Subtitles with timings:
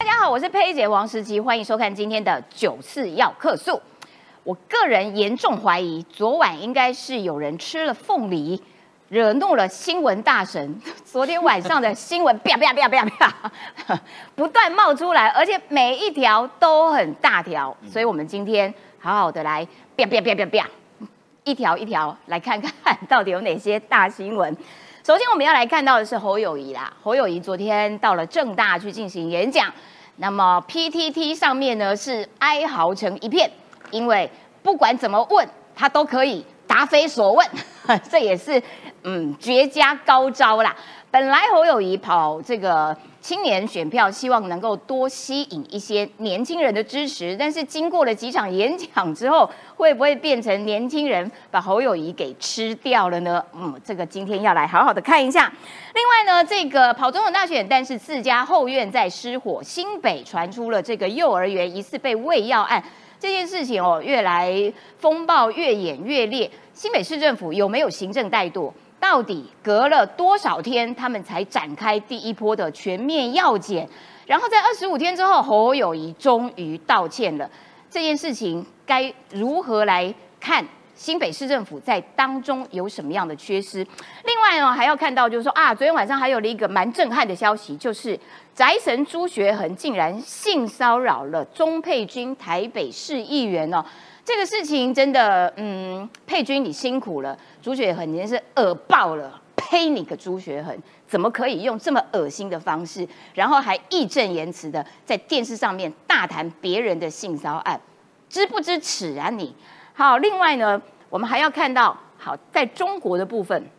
[0.00, 3.82] 大家好，我是佩姐王时琪，欢迎收看今天的九次要客诉。
[4.44, 8.62] 我个人严重怀疑，昨晚应该是有人吃了凤梨，
[9.08, 10.80] 惹怒了新闻大神。
[11.04, 14.00] 昨天晚上的新闻啪啪啪啪啪，
[14.36, 20.68] 不断冒出来，而且每一条都很大条，所以我们今天好好的来啪啪啪啪啪，
[21.42, 24.56] 一条一条来看看到底有哪些大新闻。
[25.08, 29.72] 首先我们要来看到的是侯友谊啦，侯友谊昨天到了正大去进行演讲，
[30.16, 33.50] 那么 PTT 上面呢是哀嚎成一片，
[33.90, 34.30] 因为
[34.62, 37.48] 不管怎么问他都可以答非所问，
[38.10, 38.62] 这也是
[39.04, 40.76] 嗯绝佳高招啦。
[41.10, 53.42] 本来侯友谊跑这个青年选票，希望能够多吸引一些年轻人的支持，但是经过了几场演讲之后，会不会变成年轻人把侯友谊给吃掉了呢？
[53.54, 55.50] 嗯，这个今天要来好好的看一下。
[55.94, 62.84] 另外呢，这个跑总统大选，但是自家后院在失火，新北传出了这个幼儿园疑似被喂药案。
[63.18, 64.52] 这件事情哦，越来
[64.98, 66.50] 风暴越演越烈。
[66.74, 68.70] 新北市政府有没有行政怠惰？
[69.00, 73.88] 到底隔了多少天，他们才展开第一波的全面药检？
[74.26, 77.48] 然后在二十五天之后，侯友谊终于道歉了。
[77.90, 80.66] 这件事情该如何来看？
[80.94, 83.86] 新北市政府在当中有什么样的缺失？
[84.24, 88.18] 另外呢，还要看到就是说啊，昨天晚上还有了一个蛮震撼的消息，就是
[88.52, 93.84] 宅神朱学恒竟然性骚扰了钟佩君台北市议员哦。
[94.28, 100.76] 这个事情真的，嗯，佩君你辛苦了，朱雪恒真是恶爆了，呸你个朱雪恒，
[101.06, 107.80] 怎么可以用这么恶心的方式，然后还义正言辞的在电视上面大谈别人的性骚案，
[108.28, 109.54] 知不知耻啊你？
[109.94, 113.70] 好，另外呢，我们还要看到，好，在中国的部分，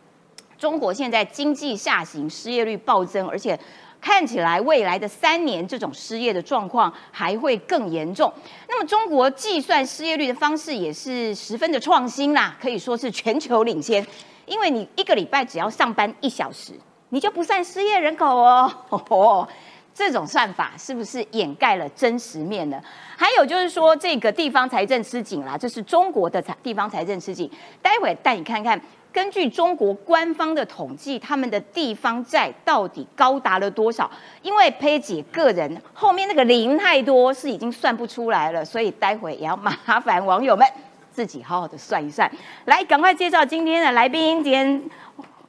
[0.58, 3.56] 中国现在经济下行，失业率暴增，而且
[4.00, 8.32] 看起来未来的三年，这种失业的状况还会更严重。
[8.68, 14.04] 那么，中国计算失业率的方式也是十分的创新啦，可以说是全球领先。
[14.46, 16.72] 因为你一个礼拜只要上班一小时，
[17.10, 19.48] 你就不算失业人口哦。
[19.92, 22.80] 这种算法是不是掩盖了真实面呢？
[23.16, 27.50] 还有就是说，这个地方财政吃紧啦，这是中国的财地方财政吃紧。
[27.82, 28.80] 待会带你看看，
[29.12, 34.08] 根据中国官方的统计，他们的地方债到底高达了多少？
[34.40, 40.66] 因为佩姐个人后面那个零太多，是已经算不出来了，所以待会也要麻烦网友们
[41.10, 42.30] 自己好好的算一算。
[42.66, 44.82] 来，赶快介绍今天的来宾，今天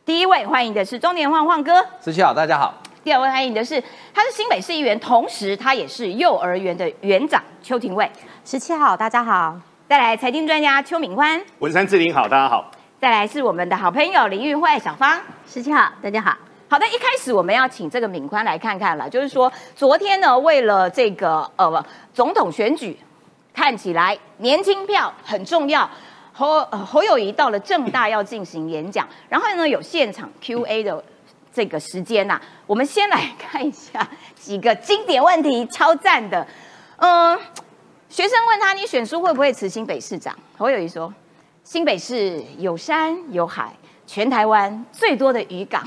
[0.04, 2.74] 第一位欢迎的是中年晃晃哥，思琪好，大家好。
[3.04, 3.80] 第二位欢迎的是，
[4.14, 8.10] 他是新北市议员，同时他也是幼儿园的园长邱廷卫。
[8.44, 9.56] 十七号，大家好。
[9.88, 12.72] 再来财经专家邱敏欢，文山志玲好，大家好。
[13.02, 15.20] 再来是我们的好朋友林玉慧小芳，
[15.52, 16.38] 十七号，大家好。
[16.70, 22.96] 好的，一开始我们要请这个敏宽来看看了，就是说昨天呢，为了这个呃总统选举，
[23.56, 25.90] 看起来年轻票很重要。
[26.32, 31.04] 侯侯友谊到了正大要进行演讲， 然后呢有现场 Q A 的。
[31.52, 36.46] 这个时间呐，我们先来看一下几个经典问题，超赞的。
[36.98, 37.36] 嗯，
[38.10, 41.12] 学生问他：“你选书会不会辞新北市长？”侯友谊说
[41.72, 43.72] ：“新北市有山有海，
[44.06, 45.82] 全台湾最多的渔港。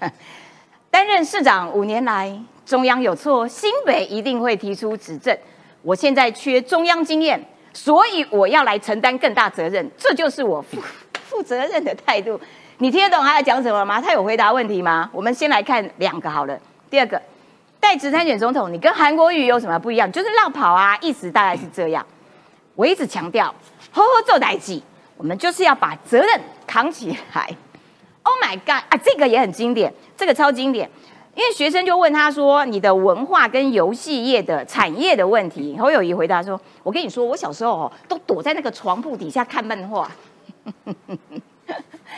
[0.90, 2.34] 担任市长五年来，
[2.64, 5.36] 中央有错，新北一定会提出指正。
[5.82, 7.38] 我现在缺中央经验，
[7.74, 10.78] 所以我要来承担更大责任，这就是我负
[11.28, 12.40] 负责任的态度。”
[12.80, 14.00] 你听得懂他在讲什么吗？
[14.00, 15.10] 他有回答问题吗？
[15.12, 16.58] 我们先来看两个好了。
[16.88, 17.20] 第二个，
[17.78, 20.10] 代职参选总统，你跟韩国瑜有什么不一样？
[20.10, 22.06] 就是绕跑啊，意思大概是这样。
[22.74, 23.54] 我一直强调，
[23.92, 24.82] 呵呵做代绩，
[25.18, 27.50] 我们就是要把责任扛起来。
[28.22, 30.88] Oh my god 啊，这个也很经典，这个超经典。
[31.34, 40.10] 因为学生就问他说：“你的文化跟游戏业的产业的问题。”侯友谊回答说：“我跟你说，我小时候哦，都躲在那个床铺底下看漫画。”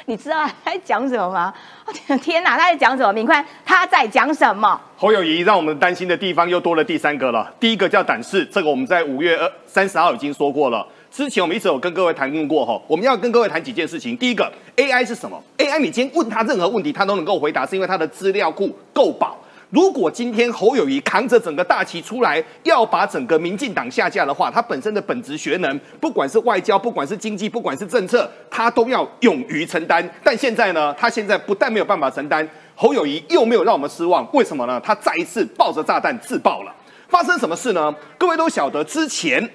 [0.06, 1.54] 你知道他在讲什么吗？
[2.22, 3.12] 天哪，他在讲什么？
[3.12, 4.80] 明宽他在讲什么？
[4.96, 7.52] 侯友谊让我们担心的地方又多了第三个了。
[7.60, 10.86] 第一个叫胆识，这个我们在五月二三十号已经说过了。
[11.10, 14.16] 之前我们一直有跟各位谈论过哈，我们要跟各位谈几件事情。
[14.16, 19.36] 第一个，AI 是什么？AI 你今天问他任何问题，他都能够回答，是因为他的资料库够饱。
[19.70, 30.08] 如果今天侯友谊扛着整个大旗出来，要把整个民进党下架的话，他本身的本职学能，不管是外交，不管是经济，不管是政策，他都要勇于承担。
[30.22, 34.28] 但现在呢，他现在不但没有办法承担，侯友谊又没有让我们失望。
[34.32, 34.80] 为什么呢？
[34.84, 36.74] 他再一次抱着炸弹自爆了。
[37.08, 37.92] 发生什么事呢？
[38.16, 39.48] 各位都晓得，之前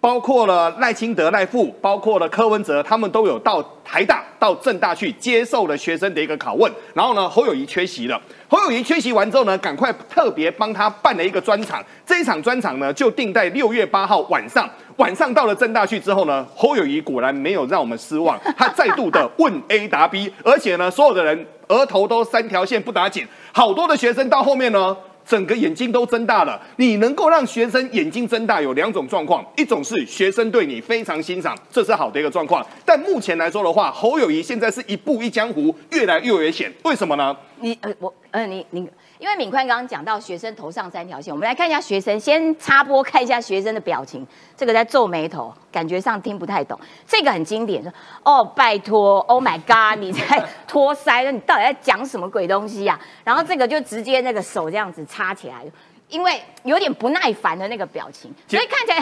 [0.00, 6.72] 包括了赖清德、赖富，包括了柯文哲，他们都有到台大、到政大去接受了学生的一个拷问。
[6.94, 8.20] 然后呢，侯友谊缺席了。
[8.48, 11.84] 侯友谊缺席完之后呢，赶快特别帮他办了一个专场。
[12.04, 14.68] 这一场专场呢，就定在六月八号晚上。
[14.98, 24.96] 晚上到了政大去之后呢，侯友谊果然没有让我们失望，他再度的问 A 答 B，而且呢，所有的人额头都三条线不打紧，好多的学生到后面呢。
[25.26, 26.60] 整个眼睛都睁大了。
[26.76, 32.64] 你能够让学生眼睛睁大，有两种状况，一种是学生对你非常欣赏，这是好的一个状况。
[32.84, 36.72] 但目前来说的话，侯友谊现在是一步一江湖，越来越危险。
[36.84, 37.36] 为什么呢？
[37.60, 38.88] 你呃，我呃，你你。
[39.18, 42.18] 因为敏宽刚刚讲到学生头上三条线，我们来看一下学生。
[42.20, 44.26] 先插播看一下学生的表情，
[44.56, 46.78] 这个在皱眉头，感觉上听不太懂。
[47.06, 47.92] 这个很经典，说
[48.24, 52.98] 哦，拜托，Oh my God，你在托腮，你到底在讲什么鬼东西呀？
[53.24, 55.64] 然后这个就直接那个手这样子插起来，
[56.08, 58.98] 因为有点不耐烦的那个表情，所以看起来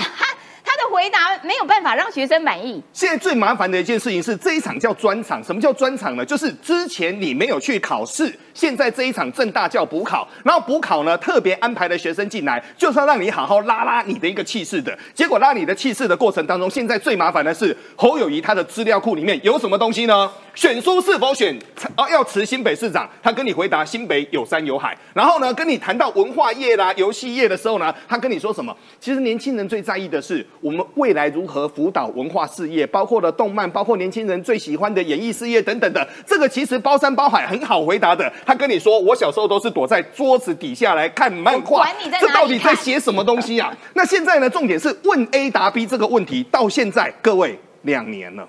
[0.94, 2.80] 回答没有办法让学生满意。
[2.92, 5.42] 现在最麻烦的一件事情是，这一场叫专场。
[5.42, 6.24] 什么叫专场呢？
[6.24, 14.96] 就是之前你没有去考试，现在这一场正大叫补考，然后补考呢特别安排的学生进来，就是要让你好好拉拉你的一个气势的。
[15.12, 20.30] 结果拉你的气势的过程当中，现在最麻烦的是侯友谊他的资料库里面有什么东西呢？
[20.54, 21.58] 选书是否选
[21.96, 23.10] 啊要辞新北市长？
[23.20, 24.96] 他跟你回答新北有山有海。
[25.12, 28.76] 然后呢，跟你谈到文化业啦、游戏业的时候呢，他跟你说什么？
[29.00, 30.46] 其实年轻人最在意的是。
[30.60, 38.32] 我们未来如何辅导文化事业，包括了动漫，包括年轻人最喜欢的演艺事业等等的，这个其实包山包海，很好回答的。
[38.46, 41.88] 他跟你说，我小时候都是躲在桌子底下来看漫画，
[42.20, 43.74] 这到底在写什么东西啊？
[43.94, 44.48] 那现在呢？
[44.50, 48.46] 重点是问 A 答 B 这个问题，到现在各位两年了，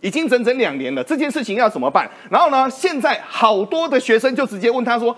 [0.00, 2.10] 已经整整两年了，这件事情要怎么办？
[2.30, 5.16] 然后呢，现在好多的学生就直接问他说。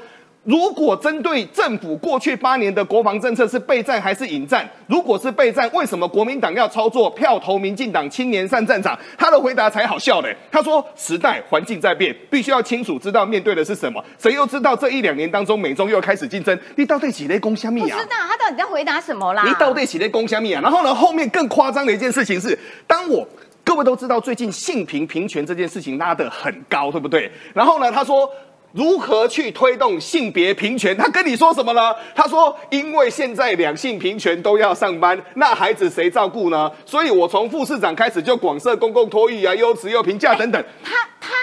[0.48, 4.66] 如果针对政府过去八年的国防政策是备战还是引战？
[4.86, 8.98] 如果是备战，为什么国民党要操作票投民进党青年上战场？
[9.18, 10.34] 他的回答才好笑嘞！
[10.50, 14.02] 他说：“时代环境在变，必须要清楚知道面对的是什么。
[14.18, 16.58] 谁又知道这一两年当中美中又开始竞争？
[16.76, 17.98] 你到底几类攻虾米啊？
[17.98, 19.44] 不知道他到底在回答什么啦？
[19.46, 20.62] 你到底几类攻虾米啊？
[20.62, 23.28] 然后呢，后面更夸张的一件事情是，当我
[23.62, 27.30] 各位都知道最近性平平权这件事情拉得很高，对不对？
[27.52, 28.26] 然后呢，他说。
[28.72, 30.96] 如何去推动性别平权？
[30.96, 31.94] 他跟你说什么呢？
[32.14, 36.70] 他说：“因为现在两性平权都要上班，那孩子谁照顾呢？
[36.84, 41.34] 所以我从副市长开始就广设公共托育啊，优质又平价等等。”他他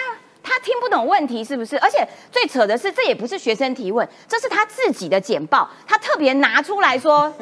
[0.44, 1.78] 他听不懂问题是不是？
[1.80, 7.34] 而且最扯的是，这也不是学生提问，这是他自己的简报，他特别拿出来说。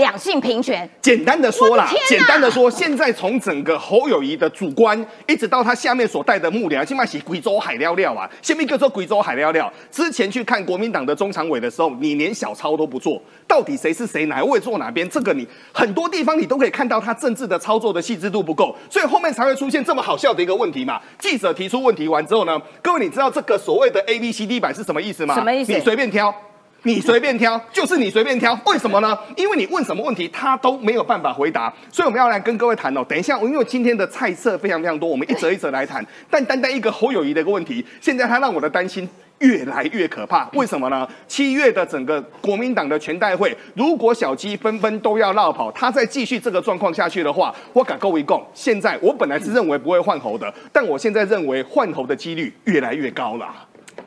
[0.00, 8.28] 两性平权，简单的说啦，简单的说，现在从整个侯友谊的主观，一直到他下面所带的幕僚，起码是贵州海料料啊。
[8.42, 15.08] 下面一个说贵州海料料，之前去看国民党的中常委的时候，你连小抄都不做，到底谁是谁，哪位坐哪边？
[15.08, 21.00] 这个你很多地方你都可以看到他政治的操作的细致度不够，所以后面才会出现这么好笑的一个问题嘛。
[21.18, 25.34] 记者提出问题完之后呢，各位你知道这个所谓的 A B C D 版是什么意思吗？
[25.34, 25.72] 什么意思？
[25.72, 26.34] 你随便挑。
[26.82, 29.16] 你随便挑，就是你随便挑，为什么呢？
[29.36, 33.04] 因为你问什么问题，他都没有办法回答，所以我们要来跟各位谈哦。
[33.06, 36.04] 等一下，我因为今天的菜色非常非常多，我们一则一则来谈。
[36.30, 39.06] 但单单一个侯友谊的一个问题，现在他让我的担心
[39.40, 40.48] 越来越可怕。
[40.54, 41.06] 为什么呢？
[41.28, 48.42] 七月的整个国民党的全代会，如果小鸡纷纷都要绕跑，他再继续这个状况下去的话，我敢够一共。
[48.54, 53.46] 现在我本来是认为不会换侯的，但我现在认为换侯的几率越来越高了。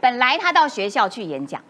[0.02, 1.62] 本来他到学校去演讲。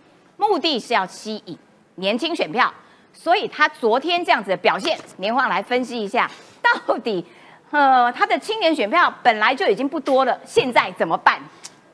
[0.47, 1.57] 目的是要吸引
[1.95, 2.71] 年轻选票，
[3.13, 6.29] 所以他昨天这样子的表现，年晃来分析一下，
[6.61, 7.23] 到底
[7.71, 11.39] 呃他的青年选票本来就已经不多了，现在怎么办？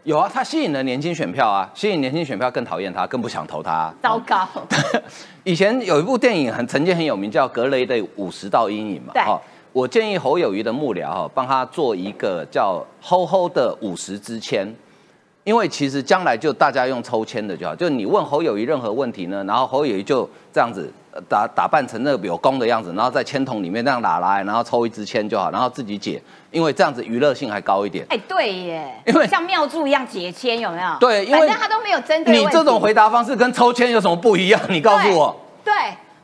[0.03, 3.93] 有啊，他吸引了年轻选票啊，吸引年轻选票更讨厌他，更不想投他。
[4.01, 4.47] 糟糕！
[5.43, 9.13] 以前有一部电影很曾经很有名，叫《格雷的五十道阴影》嘛。
[9.13, 9.23] 对。
[9.71, 14.67] 我建议侯友谊的幕僚哈，帮他做一个叫“吼吼”的五十支签。
[15.49, 20.87] 因为其实将来就大家用抽签的就好，就你问侯友谊任何问题呢，然后侯友谊就这样子
[21.27, 28.05] 打打扮成那个有功的样子，然后在签筒里面那样拿来，然后抽一支签就好，然后自己解，因为这样子娱乐性还高一点。
[28.09, 30.95] 哎，对耶，因为像妙祝一样解签有没有？
[30.99, 32.37] 对，因为他都没有针对。
[32.37, 34.61] 你这种回答方式跟抽签有什么不一样？
[34.69, 35.35] 你告诉我。
[35.65, 35.73] 对，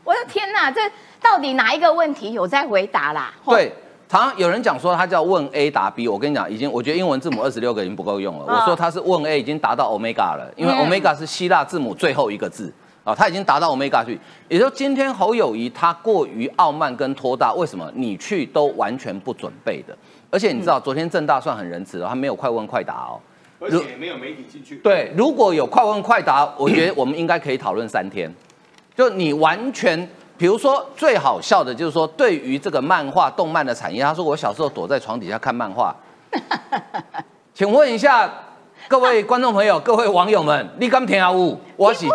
[0.03, 0.81] 我的天哪，这
[1.19, 3.33] 到底哪一个问题有在回答啦？
[3.47, 3.73] 对。
[4.07, 8.45] 常有人讲说他叫问 A 答 B，我跟你讲，已经我觉得英文字母二十六个已经不够用了。
[8.47, 12.71] 我说他是问 A 已经达到 Omega 了，因为 Omega 是希腊字母最后一个字
[13.03, 14.19] 啊，他已经达到 Omega 去。
[14.47, 19.97] 也就今天侯友谊他过于傲慢跟拖大，为什么你去都完全不准备的？
[20.29, 23.19] 而且你知道昨天正大算很仁慈哦，他没有快问快答哦，
[23.59, 24.75] 而且没有媒体进去。
[24.77, 28.31] 对，如果有快问快答，我觉得我们应该可以讨论三天。
[28.95, 30.07] 就你完全。
[30.37, 35.95] 比如说最好笑的就是说，对于这个漫画、动漫的产业，他说我小时候躲在床底下看漫画。
[37.53, 38.29] 请问一下
[38.89, 41.57] 各位观众朋友、各位网友们，你敢听无？
[41.77, 42.05] 我是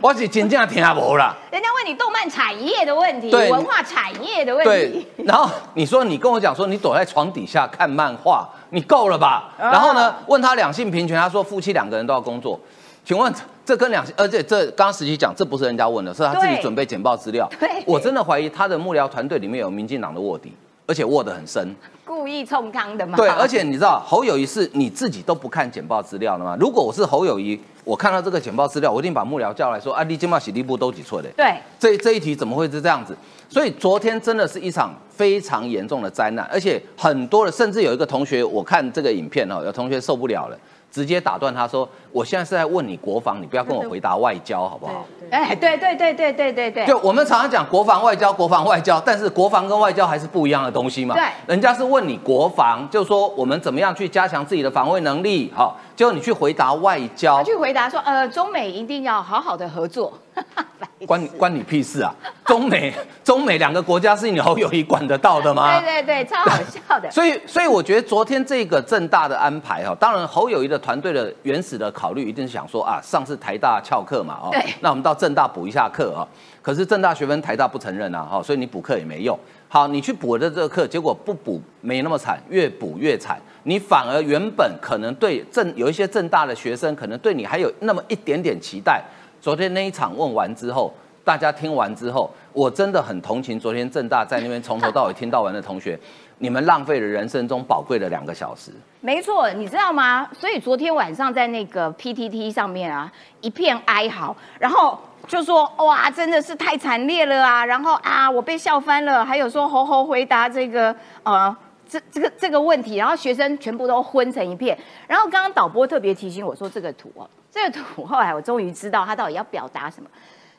[0.00, 1.36] 我是真正听无啦。
[1.50, 9.52] 人家问你动漫产业的问题，文化产业的问对题，，然后你说你跟我讲说你躲在床底下看漫画，你够了吧？
[9.58, 12.58] 啊然后呢，问他两性平权，他说夫妻两个人都要工作。
[13.04, 13.32] 请问
[13.70, 17.48] 这跟两，而且这刚刚实习讲，这不是人家问的，是他自己对准备简报资料。
[17.60, 20.52] 对我真的怀疑他的幕僚团队里面有民进党的卧底，
[20.88, 21.72] 而且卧得很深。
[22.04, 23.16] 故意冲康的嘛。
[23.16, 26.56] 对，而且你知道侯友谊是你自己都不看简报资料的吗？
[26.58, 31.28] 如果我是侯友谊，我看到这个简报资料，我一定把幕僚叫来说啊，你今嘛洗地部都几错的。
[31.36, 33.16] 对，这这一题怎么会是这样子？
[33.48, 40.58] 所以昨天真的是一场非常严重的灾难，而且很多的，甚至有一个同学，我看这个影片哦，有同学受不了了，
[40.90, 51.14] 直接打断他说：“我现在是在问你国防，你不要跟我回答外交，好不好？”哎，对对对对对对对，就我们常常讲国防外交，国防外交，但是国防跟外交还是不一样的东西嘛。
[51.14, 60.18] 对人家是问你国防，就说我们怎么样去加强自己的防卫能力，好，结果你去回答外交他，去回答说，呃，中美一定要好好的合作。
[61.06, 62.10] 关你关你屁事啊！
[62.46, 62.90] 中美
[63.22, 65.68] 中美两个国家是你侯友谊管得到的吗？
[65.78, 67.10] 对对对，超好笑的。
[67.10, 76.24] 所以，所以我觉得昨天这个正大的安排哈，当然侯友谊的团队的原始的考虑一定是想说啊，上次台大翘课嘛，哦对，那我们到正大补一下课啊。
[76.62, 79.38] 可是正大学分台大不承认啊，哈，所以你补课也没用。
[79.72, 83.40] 好，你去补的这个课，结果不补没那么惨，越补越惨。
[83.62, 89.00] 你反而原本可能对正有一些正大的学生，可能对你还有那么一点点期待。
[89.40, 95.96] 昨天那一场问完之后，大家听完之后，我真的很同情昨天正大在那边从头到尾听到完的同学，
[96.42, 98.72] 你们浪费了人生中宝贵的两个小时。
[99.00, 100.26] 没错，你知道吗？
[100.32, 107.64] 所以昨天晚上在那个 PTT 上面啊，一片哀嚎，然后就说哇，真的是太惨烈了啊！
[107.64, 111.54] 然后啊，我被笑翻了，还有说猴猴回答这个呃。
[111.92, 114.78] 这这个这个问题，然后学生全部都昏成一片。
[115.08, 120.08] 然后刚刚导播特别提醒我说，这个图哦，这个图后来我终于知道他到底要表达什么。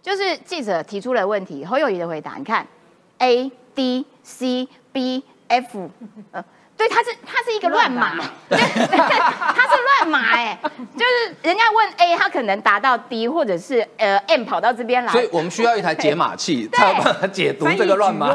[0.02, 2.68] 就是记者提出了问题，侯友谊的回答，你看
[3.20, 5.90] A D C B F，
[6.32, 6.44] 呃，
[6.78, 8.14] 对，他是他是一个乱码，
[8.48, 10.58] 对，他是乱码哎，
[10.96, 18.32] 就是人家问 A，他可能达到 D，或者是呃 M 跑到这边来，所以我们需要一台解码器，才有办法解读这个乱码。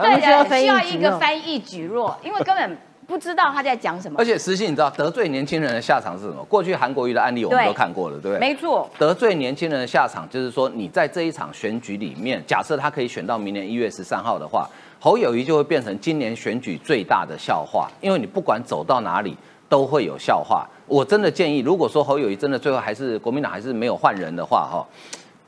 [0.00, 4.24] 对的，需要一个翻译举弱，因为根本不知道他在讲什么而。
[4.24, 6.44] 且实信，你知道得罪年轻人的下场是什么？
[6.44, 8.40] 过去韩国瑜的案例我们都看过了，对不对？
[8.40, 14.68] 没错，得罪年轻人的下场，就是说你在这一场选举里面，假设他可以选到明年一月十三号的话，
[15.02, 19.34] 侯友谊就会变成今年选举最大的笑话，因为你不管走到哪里
[19.66, 20.68] 都会有笑话。
[20.86, 24.86] 我真的建议，如果说侯友谊真的最后还是国民党还是没有换人的话，哈，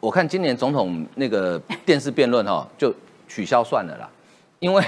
[0.00, 2.94] 我看今年总统那个电视辩论哈就
[3.28, 4.08] 取消算了啦，
[4.58, 4.82] 因为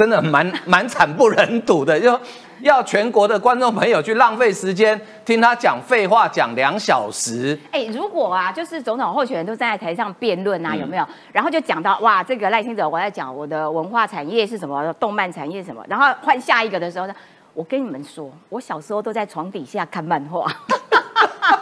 [0.00, 2.18] 真的蛮蛮惨不忍睹的，就
[2.60, 7.58] 要全国的观众朋友去浪费时间听他讲废话讲两小时。
[7.70, 11.06] 哎，如果啊，就是总统候选人都站在台上辩论啊，嗯有没有？
[11.32, 17.14] 然后就讲到哇，这个赖清德我在讲我的文化产业是什么，动漫产业是什么，然后换下一个的时候呢，
[17.52, 20.50] 我跟你们说，我小时候都在床底下看漫画。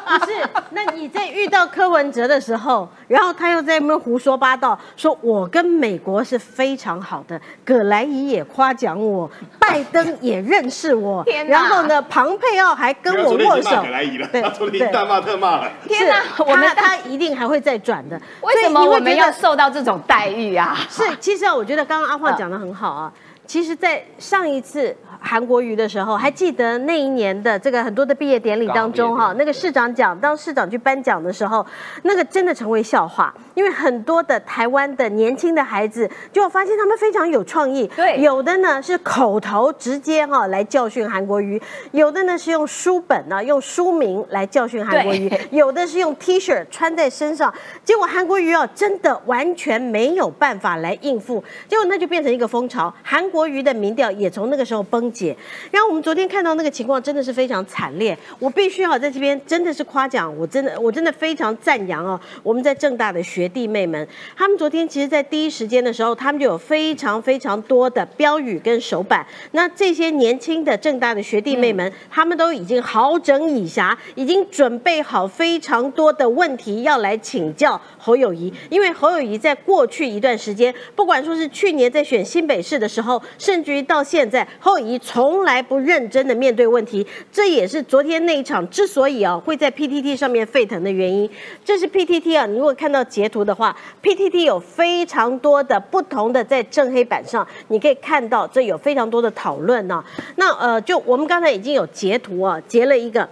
[0.07, 0.33] 不是，
[0.71, 15.71] 那你在遇到柯文哲的时候，然后他又在那边胡说八道，说我跟美国是非常好的，葛莱仪也夸奖我，拜登也认识我 天，然后呢，庞佩奥还跟我握手葛莱仪了，对 他昨天大骂特骂了。
[15.87, 18.21] 天哪我们他他一定还会再转的。
[18.43, 20.77] 为什么所以你会我们要受到这种待遇啊？
[20.89, 23.13] 是，其实啊，我觉得刚刚阿华讲的很好啊。
[23.49, 31.65] 其实，在上一次韩国瑜的时候，还记得那一年的这个很多的毕业典礼当中哈，那个市长讲，当市长去颁奖的时候，
[32.03, 38.21] 那个真的成为笑话，因为很多的台湾的年轻的孩子，就发现他们非常有创意，对。
[38.21, 41.59] 有的呢是口头直接哈来教训韩国瑜，
[41.93, 47.53] 有的呢是用书本呢用书名来教训韩国瑜， 有的是用 T 恤穿在身上，
[47.83, 55.37] 结果韩国瑜啊真的完全没有办法来应付，结果那就变成一个风潮，韩国瑜的民调也从那个时候崩解。
[55.71, 91.29] 然后我们昨天看到那个情况真的是非常惨烈，我必须要在这边真的是夸奖，我真的我真的非常赞扬哦，我们在正大的学弟妹们，他们昨天其实在第一时间的时候，他们就有非常非常多的标语跟手板，那这些年轻的正大的学弟妹们，他们都已经好整以暇，已经准备好非常多的问题要来请教侯友谊，因为侯友谊在过去一段时间，不管说是去年在选新北市的时候，甚至于到现在，侯友谊从来不认真的面对问题，这也是昨天那一场之所以啊会在 PTT 上面沸腾的原因。
[91.63, 100.03] 这是 PTT 啊，你如果看到截图的话，PTT 有非常多的不同的在正黑板上，你可以看到这有非常多的讨论呢。
[100.37, 103.29] 那呃，就我们刚才已经有截图啊，截了一个。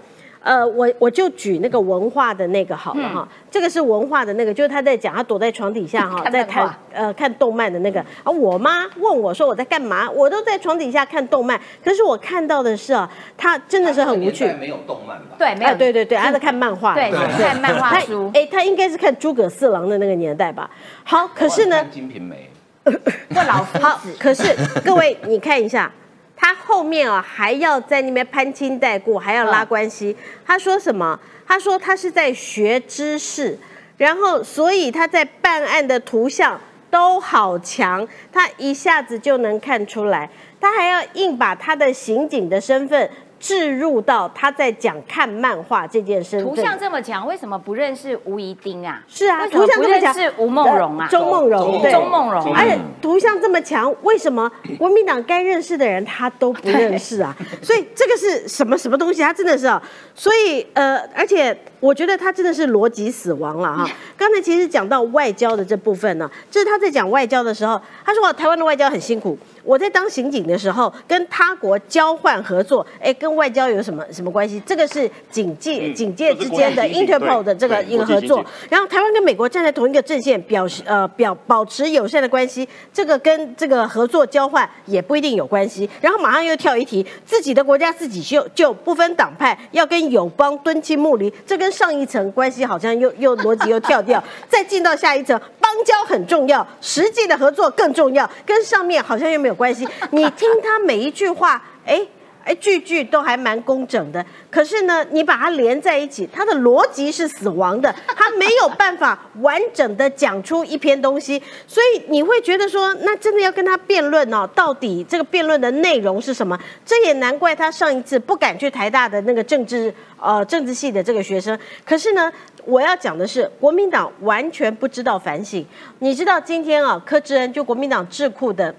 [0.46, 8.00] 呃，我我就举那个文化的那个好了哈，这个是文化的那个，就是他在讲他躲在床底下哈，在看呃看动漫的那个。
[8.22, 8.30] 啊。
[8.30, 15.34] 我妈问我说我在干嘛，我都在床底下看动漫，可是我看到的是啊，他真的是很无趣，没有动漫吧？
[15.36, 18.30] 对，没有，对对对，他在看漫画，对，看漫画书。
[18.32, 20.70] 哎，他应该是看诸葛四郎的那个年代吧？
[21.02, 22.48] 好，可是呢，金瓶梅，
[22.86, 25.90] 不老夫好，可是各位你看一下。
[26.36, 30.14] 他后面啊还要在那边攀亲带故，还要拉关系。
[30.44, 31.18] 他说什么？
[31.46, 33.58] 他说他是在学知识，
[33.96, 40.28] 然后所以他在办案的图像都好强，他一下子就能看出来。
[40.60, 43.08] 他还要硬把他的刑警的身份。
[43.38, 49.02] 置入到他在讲看漫画这件事，图像这么强，为什么不认识吴怡丁啊？
[49.06, 57.36] 是啊，图像这么强，是吴梦荣啊，周梦荣，周梦荣，而且图像这么强，为什么国民党该认识的人他都不认识啊？
[57.62, 59.22] 所以这个是什么什么东西？
[59.22, 59.82] 他真的是啊，
[60.14, 63.88] 所以呃，而且我觉得他真的是逻辑死亡了哈。
[64.16, 69.38] 刚才其实讲到外交的这部分呢，这是他在讲外交的时候，他说台湾的外交很辛苦。
[69.62, 74.62] 我在当刑警的时候，跟他国交换合作，哎，跟外交有什么什么关系？
[74.64, 78.44] 这个是警界警戒之间的 Interpol 的这个一个合作。
[78.70, 85.90] 然后台湾跟美国站在同一个阵线，表示呃表保持友善的关系，这个跟这个合作交换也不一定有关系。
[86.00, 94.22] 然后马上又跳一题，自己的国家自己就就不分党派，要跟友邦敦亲睦邻，这跟上一层关系好像又又逻辑又跳掉。
[94.48, 99.54] 再进到下一层，邦交很重要，实际的合作更重要，跟上面好像又没有。
[99.56, 102.06] 关系，你听他每一句话，哎
[102.46, 104.24] 哎，句句都还蛮工整的。
[104.48, 111.42] 可是呢，你把它连在一起，它的逻辑是死亡的， 它没有办法完整的讲出一篇东西。
[111.66, 116.56] 所以你会觉得说，那真的要跟他辩论哦，到底这个辩论的内容是什么？
[116.84, 121.58] 这也难怪他上一次不敢去台大的那个政治呃政治系的这个学生。
[121.84, 122.32] 可是呢，
[122.64, 125.66] 我要讲的是，国民党完全不知道反省。
[125.98, 128.72] 你知道今天啊，柯志恩就国民党智库的。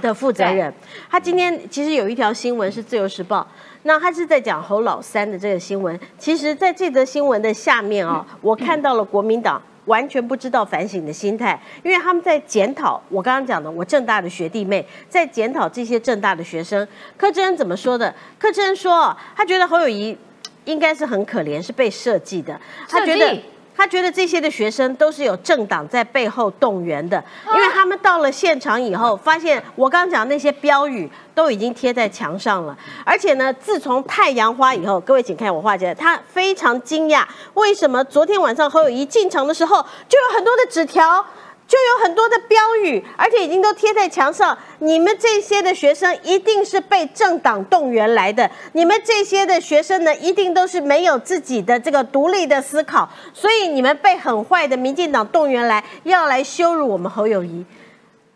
[0.00, 0.72] 的负责人，
[1.10, 3.40] 他今天其实有一条新闻是《自由时报》，
[3.82, 5.98] 那他是在讲侯老三的这个新闻。
[6.16, 16.86] 其实，在这则新闻的下面啊，我看到了国民党完全不知道反省的心态，因为他们在检讨我刚刚讲的，我正大的学弟妹在检讨这些正大的学生。
[17.16, 18.14] 柯志恩怎么说的？
[18.38, 20.16] 柯志恩说，他觉得侯友谊
[20.64, 22.60] 应该是很可怜，是被设计的。
[22.88, 23.42] 他觉得。
[23.78, 27.22] 他觉得这些的学生都是有政党在背后动员的，
[27.54, 41.24] 因为他们到了现场以后，发现我刚刚讲那些标语都已经贴在墙上了，而且呢，自从太阳花以后，各位请看我画起来，他非常惊讶，为什么昨天晚上侯友谊进场的时候就有很多的纸条。
[41.68, 44.56] 就有很多的标语，而且已经都贴在墙上。
[44.78, 57.66] 你们这些的学生一定是被政党动员来的，你们这些的学生呢，一定都是没有自己的这个独立的思考，所以你们被很坏的民进党动员来，要来羞辱我们侯友谊。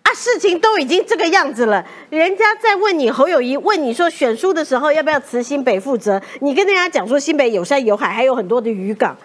[0.03, 9.16] 啊，事情都已经这个样子了，人家在问你侯友谊，问你说选书的时候要不要辞新北负责，你跟人家讲说新北有山有海，还有很多的渔港。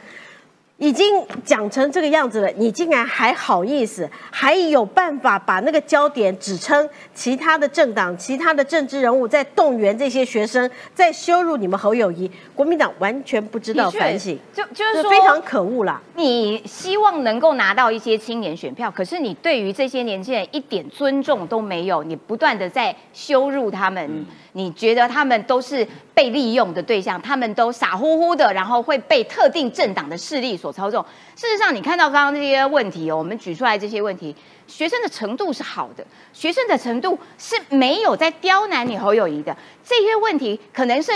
[0.78, 12.30] 已经讲成这个样子了，你竟然还好意思，还有办法把那个焦点指称其他的政党、其他的政治人物在动员这些学生，在羞辱你们侯友谊？
[12.54, 16.00] 国民党完全不知道反省，就就是说非常可恶啦。
[16.16, 24.26] 你希望能够拿到一些青年选票，可是你对于这些年轻人一点尊重都没有，你不断的在羞辱他们。
[24.58, 31.06] 你觉得他们都是被利用的对象，他们都傻乎乎的，然后会被特定政党的势力所操纵。
[31.36, 39.56] 事实上，你看到刚刚这些问题哦，我们举出来这些问题，学生的程度是好的，学生的程度是没有在刁难你侯友谊的。
[39.84, 41.12] 这些问题可能是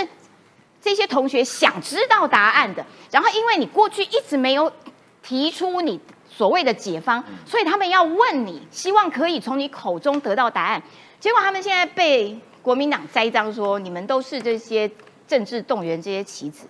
[0.80, 4.72] 这些同学想知道答案的，然后因为你过去一直没有
[5.20, 5.98] 提出你
[6.30, 10.80] 所谓的解方，所以他们要问你，希望可以从你口中得到答案。
[11.18, 12.38] 结果他们现在被。
[12.62, 14.88] 国民党栽赃说你们都是这些
[15.26, 16.66] 政治动员这些棋子，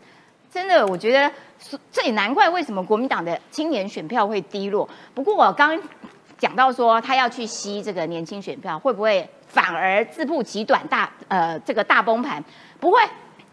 [0.50, 1.30] 真的，我觉得
[1.90, 4.88] 这也难怪为什么国民党的青年选票会低落。
[5.14, 5.78] 不过我刚
[6.38, 12.42] 讲到说他要去吸这个年轻选票，会不会反而自曝其短大呃这个大崩盘？
[12.80, 13.00] 不会，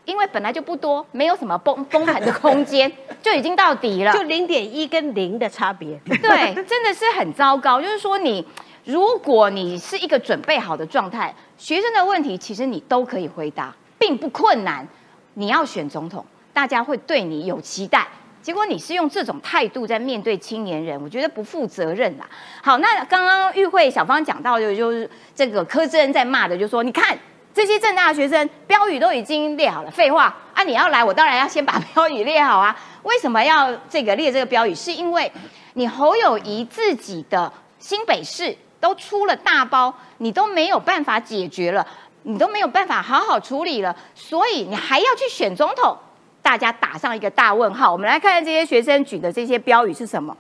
[0.06, 6.00] 因为本来就不多，没有什么崩崩盘的空间， 就已经到底了，就零点一跟零的差别。
[6.06, 7.82] 对，真的是很糟糕。
[7.82, 8.46] 就是说你。
[8.90, 14.88] 如果你是一个准备好的状态，学生的问题其实你都可以回答，并不困难。
[15.36, 18.08] 你要选总统，大家会对你有期待。
[18.42, 22.28] 结果你是用这种态度在面对青年人，我觉得不负责任啦。
[22.64, 27.16] 好，那刚刚玉慧小芳讲到的，就是这个柯志恩在骂的，就说你看
[27.54, 30.64] 这些正大的学生标语都已经列好了，废话啊！
[30.64, 32.76] 你要来，我当然要先把标语列好啊。
[33.04, 34.74] 为什么要这个列这个标语？
[34.74, 35.32] 是因为
[35.74, 41.86] 你侯友谊自己的新北市都出了大包，你都没有办法解决了，
[42.24, 45.98] 你都没有办法好好处理了，所以你还要去选总统。
[46.42, 47.92] 大家打上一个大问号。
[47.92, 50.36] 我们来看看这些学生举的这些标语是什么？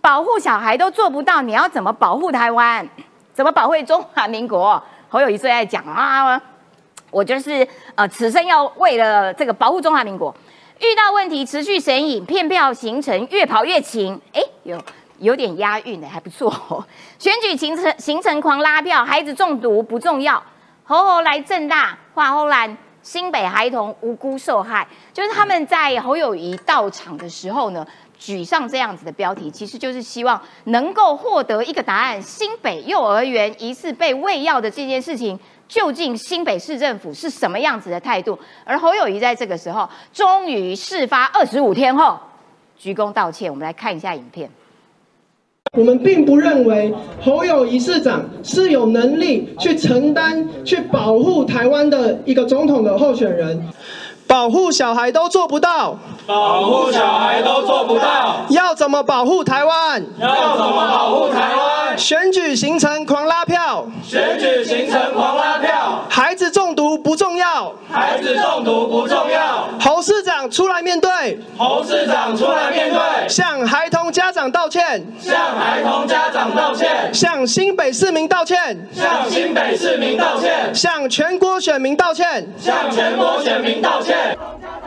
[0.00, 2.86] 保护小孩都做不到，你要怎么保护台湾？
[3.32, 4.82] 怎么保护中华民国？
[5.08, 6.40] 侯友谊最爱讲啊，
[7.10, 10.34] 我就是呃，此生要为了这个保护中华民国，
[10.80, 14.20] 遇到问题持续神隐，骗票行程越跑越勤。
[14.32, 14.76] 哎，有
[15.18, 16.84] 有点押韵的，还不错。
[17.18, 20.42] 选举行程行程狂拉票，孩子中毒不重要。
[20.84, 22.76] 侯侯来正大，花后兰。
[23.02, 27.86] 新北孩童无辜受害，就是他们在侯友谊到场的时候呢，
[28.18, 38.38] 举上这样子的标题，其实就是希望能够获得一个答案：新北幼儿园疑似被喂药的这件事情，究竟新北市政府是什么样子的态度？
[38.64, 42.18] 而侯友谊在这个时候，终于事发二十五天后，
[42.74, 43.50] 鞠躬道歉。
[43.50, 44.50] 我们来看一下影片。
[45.72, 53.60] 我们并不认为侯友谊市长是有能力去承担、去保护台湾的一个总统的候选人，
[54.26, 60.04] 保护小孩都做不到，保护小孩都做不到，要怎么保护台湾？
[60.20, 61.98] 要怎么保护台湾？
[61.98, 69.63] 选举行程狂拉票，选举行程狂拉票，孩子中毒不重要，孩子中毒不重要，侯
[70.04, 84.36] 市长出来面对，侯市长出来面对，向孩童家长道歉，向孩童家长道歉，向新北市民道歉，向新北市民道歉，向全国选民道歉，向全国选民道歉。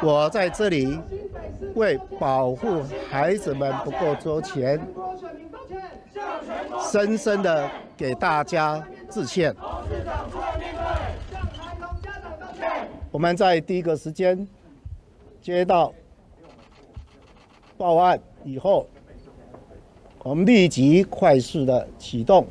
[0.04, 1.00] 我在这里
[1.74, 4.80] 为保护孩子们不够周全。
[6.92, 9.56] 深深的给大家致歉。
[13.12, 14.48] 我们在第一个时间
[15.48, 15.94] 接到
[17.78, 18.86] 报案以后，
[20.22, 22.46] 我们立即快速的启动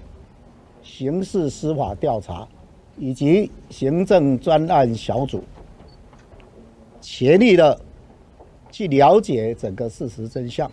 [0.82, 2.48] 刑事司法调查
[2.96, 5.44] 以及行政专案小组，
[7.02, 7.78] 全力的
[8.70, 10.72] 去了解整个事实真相。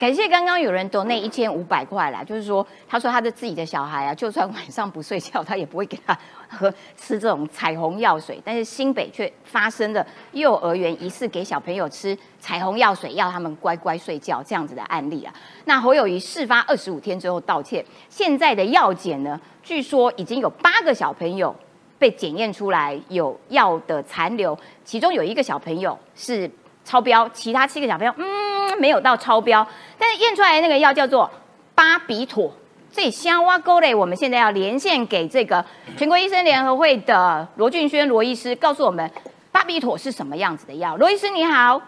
[0.00, 8.40] 感谢刚刚有人 donate 一千五百块啦，就是说，他说他的自己的小孩啊，就算晚上不睡觉，他也不会给他喝吃这种彩虹药水。
[8.42, 15.34] 但是新北却发生了幼儿园疑似给小朋友吃彩虹药水，要他们乖乖睡觉这样子的案例啊。
[15.66, 21.54] 那侯友谊事发二十五天之后道歉，现在的药检呢，据说已经有八个小朋友
[21.98, 26.50] 被检验出来有药的残留，其中有一个小朋友是。
[26.84, 29.66] 超标，其他七个小朋友嗯没有到超标，
[29.98, 31.30] 但是验出来的那个药叫做
[31.74, 32.52] 巴比妥。
[32.92, 35.64] 这香蛙沟嘞，我们现在要连线给这个
[35.96, 39.08] 全国医生联合会的罗俊轩罗医师，告诉我们
[39.52, 40.96] 巴比妥是什么样子的药。
[40.96, 41.80] 罗医师你好，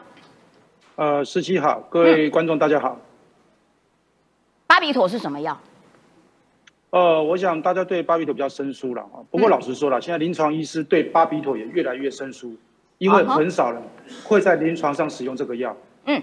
[0.94, 2.96] 呃，十七好，各位观众大家好。
[4.68, 5.60] 巴比妥是什么药？
[6.90, 9.18] 呃，我想大家对巴比妥比较生疏了啊。
[9.28, 12.54] 不过老实说了，现在临床医师对巴比妥也越来越生疏。
[13.02, 13.82] 因为很少人
[14.22, 16.22] 会在临床上使用这个药，嗯，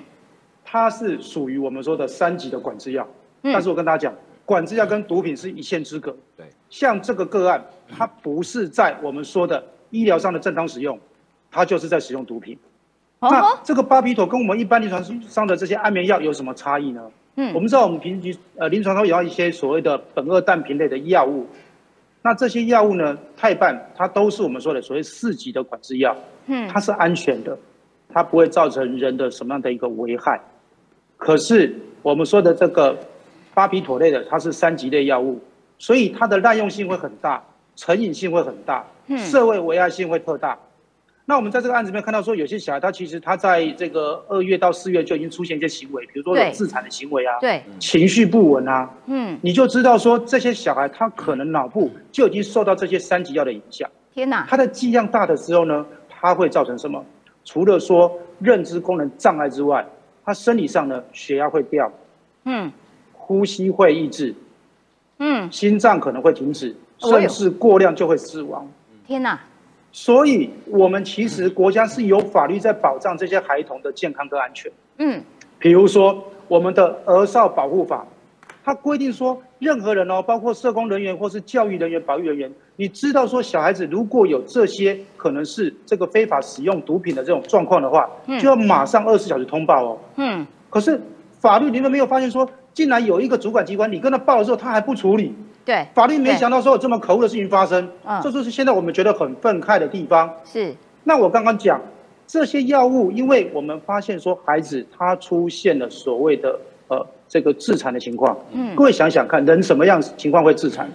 [0.63, 3.05] 它是属于我们说的三级的管制药，
[3.43, 10.97] 嗯，但是我跟大家讲，管制药跟毒品是一线之隔，对，像这个个案，它不是在我们说的医疗上的正当使用，
[11.51, 12.57] 它就是在使用毒品。
[13.19, 17.11] 那这个巴比妥跟我们一般临床上的这些安眠药有什么差异呢？
[17.35, 21.45] 嗯，我们知道我们平时呃临床上有一些所谓的苯二氮平类的药物，
[22.29, 26.15] 那这些药物呢，泰半它都是我们说的所谓四级的管制药。
[26.45, 27.57] 嗯它是安全的，
[28.07, 30.39] 它不会造成人的什么样的一个危害。
[31.17, 32.95] 可是我们说的这个
[33.55, 35.41] 巴比妥类的，它是三级类药物，
[35.79, 37.43] 所以它的滥用性会很大，
[37.75, 38.85] 成瘾性会很大，
[39.17, 40.55] 社会危害性会特大。
[41.29, 53.87] 那我们在这个案子里面看到说，有些小孩他其实他在这个二月到四月就已经出现一些行为，比如说有自残的行为啊，对，情绪不稳啊，嗯，你就知道说这些小孩他可能脑部就已经受到这些三级药的影响。
[54.11, 54.43] 天哪！
[54.49, 55.85] 他的剂量大的时候呢？
[56.09, 57.05] 它会造成什么？
[57.45, 59.85] 除了说认知功能障碍之外，
[60.25, 61.91] 他生理上呢，血压会掉，
[62.45, 62.71] 嗯，
[63.13, 64.33] 呼吸会抑制，
[65.19, 68.67] 嗯，心脏可能会停止，甚至过量就会死亡。
[69.05, 69.39] 天哪！
[69.91, 74.71] 所以，我们其实国家是有法律在保障这些孩童的健康跟安全。
[74.97, 75.23] 嗯，
[75.57, 78.05] 比如说我们的儿少保护法，
[78.63, 88.07] 它规定说，任何人哦，包括社工人员或是教育人员、保育人员，你知道说小孩子如果有这些可能是这个非法使用毒品的这种状况的话，
[88.39, 89.97] 就要马上二十四小时通报哦。
[90.17, 90.45] 嗯。
[90.69, 91.01] 可是
[91.39, 95.33] 法律你们没有发现说，竟然有一个主管机关，你跟他报了之后，他还不处理。
[95.69, 95.85] 对。
[95.93, 97.87] 法律没想到说有这么可恶的事情发生，
[98.23, 100.33] 这就是现在我们觉得很愤慨的地方。
[100.43, 100.73] 是。
[101.03, 101.79] 那我刚刚讲。
[102.31, 110.87] 这些药物，因为我们发现说孩子他出现了所谓的呃这个自残的情况，嗯，各位想想看，人什么样情况会自残？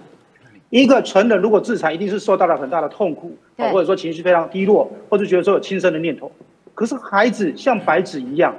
[0.69, 6.31] 一个成人如果自残，一定是受到了很大的痛苦，或者说情绪非常低落，或者觉得说有轻生的念头。
[6.73, 8.55] 可是孩子像白纸一样，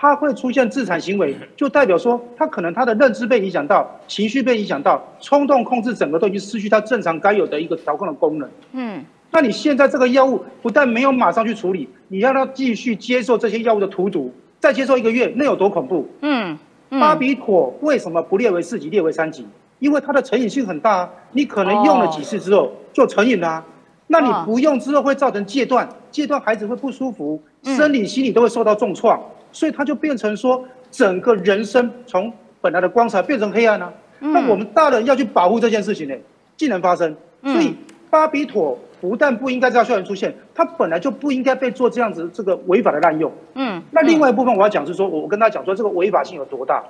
[0.00, 9.04] 他会出现自残行为，就代表说他可能他的认知被影响到，情绪被影响到，冲动控制整个都已经失去他正常该有的一个调控的功能，嗯。
[9.30, 16.08] 那你现在这个药物不但没有马上去处理，你让他继续接受这些药物的荼毒，再接受一个月，那有多恐怖？
[16.22, 16.58] 嗯，
[16.88, 19.46] 巴比妥为什么不列为四级，列为三级？
[19.80, 23.62] 因为它的成瘾性很大，啊你可能用了几次之后就成瘾了。
[24.06, 29.20] 那你不用之后会造成戒断，戒断孩子会不舒服，生理心理都会受到重创，
[29.52, 33.92] 所以它就变成说整个人生从本来的光彩变成黑暗了。
[34.18, 36.14] 那我们大人要去保护这件事情呢，
[36.56, 37.74] 竟然发生，所以
[38.10, 38.78] 巴比妥。
[39.00, 43.32] 不但不应该在校园出现，它本来就不应该被做这样子这个违法的滥用。
[43.54, 46.84] 嗯，那另外一部分我要讲是说，我跟大家讲说这个违法性有多大。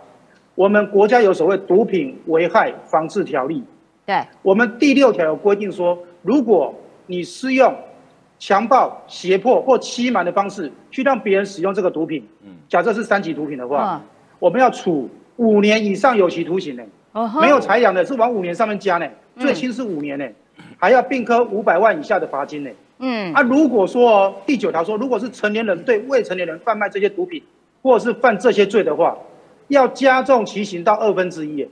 [0.56, 3.62] 我们国家有所谓毒品危害防治条例，
[4.04, 6.74] 对，我们第六条有规定说，如果
[7.06, 7.72] 你施用
[8.40, 14.02] 强暴、胁迫或欺瞒的方式去让别人使用这个毒品，嗯，假设是三级毒品的话，
[14.38, 16.82] 我们要处五年以上有期徒刑呢。
[17.40, 20.26] 没有裁量的是往五年上面加呢，最轻是五年呢。
[20.78, 22.70] 还要并科五百万以下的罚金呢。
[22.98, 27.42] 嗯，啊，如果说哦第九条说，如果是成年人对未成年人贩卖这些毒品，
[27.82, 29.18] 或者是犯这些罪的话，
[29.68, 31.68] 要加重其刑到二分之一。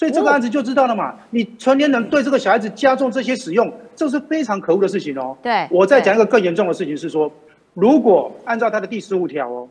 [0.00, 1.14] 哇，所以这个案子就知道了嘛。
[1.30, 5.36] 你成年人对这个小孩子加重这些使用，这是非常可恶的事情哦。
[5.42, 7.30] 对，我再讲一个更严重的事情是说，
[7.74, 9.68] 如果按照他的第十五条哦，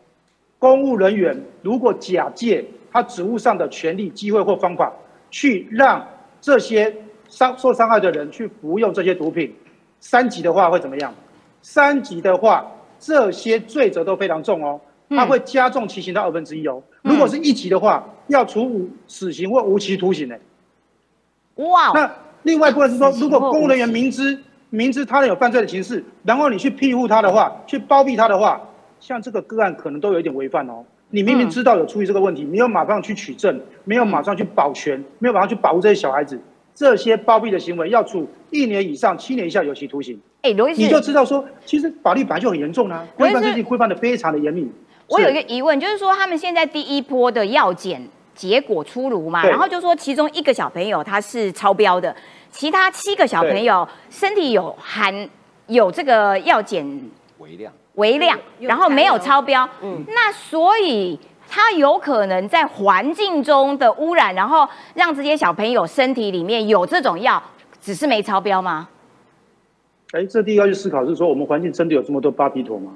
[0.59, 4.93] 公务人员如果假借他职务上的权利、机会或方法，
[5.31, 6.07] 去让
[6.39, 6.95] 这些。
[7.31, 9.53] 伤受伤害的人去服用这些毒品，
[9.99, 11.13] 三级的话会怎么样？
[11.61, 12.65] 三级的话，
[12.97, 16.81] 这些罪责都非常重哦，他会加重其刑到二分之一哦。
[17.01, 20.35] 如果是一级的话，要处五死刑或无期徒刑呢。
[21.55, 21.91] 哇！
[21.93, 22.11] 那
[22.43, 24.37] 另外一部分是说，如果公务人员明知
[24.69, 28.61] 明知他人有犯罪的情事，然后你去庇护他的话，去包庇他的话，
[28.99, 30.83] 像这个个案可能都有一点违犯哦。
[31.09, 36.39] 你明明知道有出于这个问题，没有马上去取证，没有马上去保全，没有马上去保护这些小孩子。
[36.75, 40.17] 这些包庇的行为要处一年以上七年以下有期徒刑。
[40.43, 44.71] 哎，罗医师，你就知道说，其实法律本来就很严重啊，规范最近规范的非常的严密。
[45.09, 48.01] 我有一个疑问，就是说他们现在第一波的药检
[48.35, 52.15] 结果出炉嘛，然后就说其中一个小朋友他是超标的，
[52.51, 55.29] 其他七个小朋友身体有含
[55.67, 56.85] 有这个药检
[57.39, 59.67] 微量微量，然后没有超标。
[59.81, 61.19] 嗯，那所以。
[61.51, 67.41] 它有可能在环境中的污染，然后让这些小朋友身体里面有这种药，
[67.81, 68.87] 只是没超标吗？
[70.11, 72.91] 哎，这第一要去思考是说，我们环境真的有这么多巴比妥吗？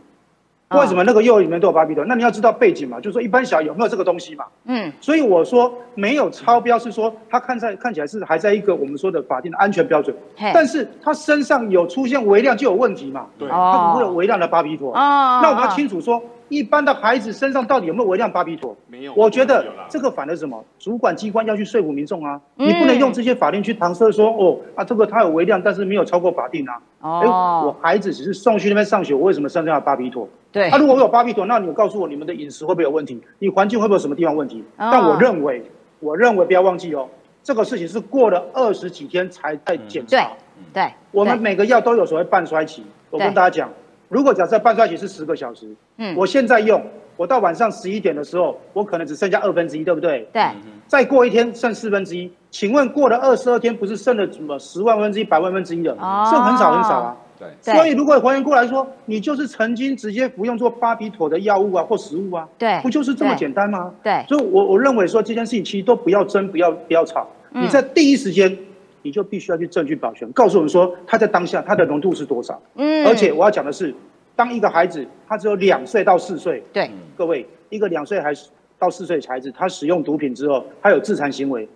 [0.80, 2.04] 为什么那个幼儿里面都有巴比妥？
[2.06, 4.46] 那你要知道背景嘛，就是说一般小孩有没有这个东西嘛？
[4.66, 10.16] 嗯，所以我说没有超标是说他看在看起来是还在一个我们说的法定的安全标准，
[10.54, 13.28] 但是他身上有出现微量就有问题嘛？
[13.38, 14.92] 对，他不会有微量的巴比妥。
[14.94, 16.22] 哦，那我们要清楚说。
[16.54, 18.78] 一般的孩子身上到底有没有微量巴比妥？
[18.88, 19.14] 没有。
[19.16, 20.64] 我觉得这个反而什么？
[20.78, 22.40] 主管机关要去说服民众啊！
[22.56, 26.80] 你不能用这些法令去搪塞说哦啊，这个他有微量，但是没有超过法定啊。
[27.00, 27.64] 哦。
[27.66, 30.30] 我孩子只是送去那边上学，我为什么身上要巴比妥？
[30.52, 30.70] 对。
[30.70, 33.20] 他如果我有巴比妥，那你告诉我你们的饮食会不会有问题？
[33.40, 34.64] 你环境会不会有什么地方问题？
[34.78, 35.64] 但我认为，
[36.00, 37.10] 我认为不要忘记哦，
[37.42, 40.18] 这个事情是过了二十几天才在检查。
[40.18, 40.84] 对。
[40.84, 40.94] 对。
[41.12, 43.70] 我们每个药都有所谓半衰期，我跟大家讲。
[44.14, 46.82] 如果假设半衰期是十个小时，嗯，我现在用，
[47.18, 50.28] 我到晚上十一点的时候，我可能只剩下二分之一，对不对？
[50.32, 50.44] 对。
[50.88, 55.96] 再过一天剩四分之一，请问过了二十二天，不是剩了什么十万分之一、百万分之一了？
[56.30, 57.18] 剩很少很少啊。
[57.40, 57.74] 对。
[57.74, 63.92] 所以如果还原过来说，你就是曾经直接服用做巴比妥的药物啊或食物啊，对，不就是这么简单吗？
[64.04, 64.24] 对。
[64.30, 68.56] 所以我我认为说这件事情其实都不要争，不要不要吵，你在第一时间。
[69.04, 72.60] 你就必须要去证据保全，告诉我们说他在当下他的浓度是多少。
[72.76, 73.94] 嗯，而且我要讲的是，
[74.36, 81.68] 当一个孩子他只有两岁到四岁，对，各位一个两岁还是到四岁的孩子，他使用毒品之后，他有自残行为，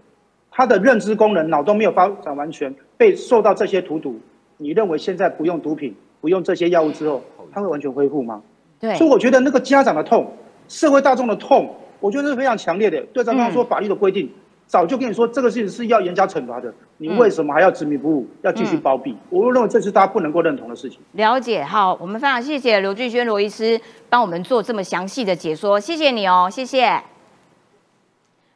[0.49, 4.19] 他的认知功能、脑都没有发展完全，被受到这些荼毒，
[4.57, 8.41] 你认为现在不用毒品、不用这些药物之后，他会完全恢复吗？
[8.79, 10.31] 对，所以我觉得那个家长的痛，
[10.69, 13.01] 社会大众的痛，我觉得是非常强烈的。
[13.13, 14.31] 对，刚刚说法律的规定。
[14.67, 19.15] 早就跟你说这个事情是要严加惩罚的，你为什么还要执迷不悟，要继续包庇？
[19.29, 20.99] 我认为这是大家不能够认同的事情。
[21.13, 27.01] 了解，好，我们非常谢谢刘俊轩罗医师帮我们做这么详细的解说，谢谢你哦，谢谢。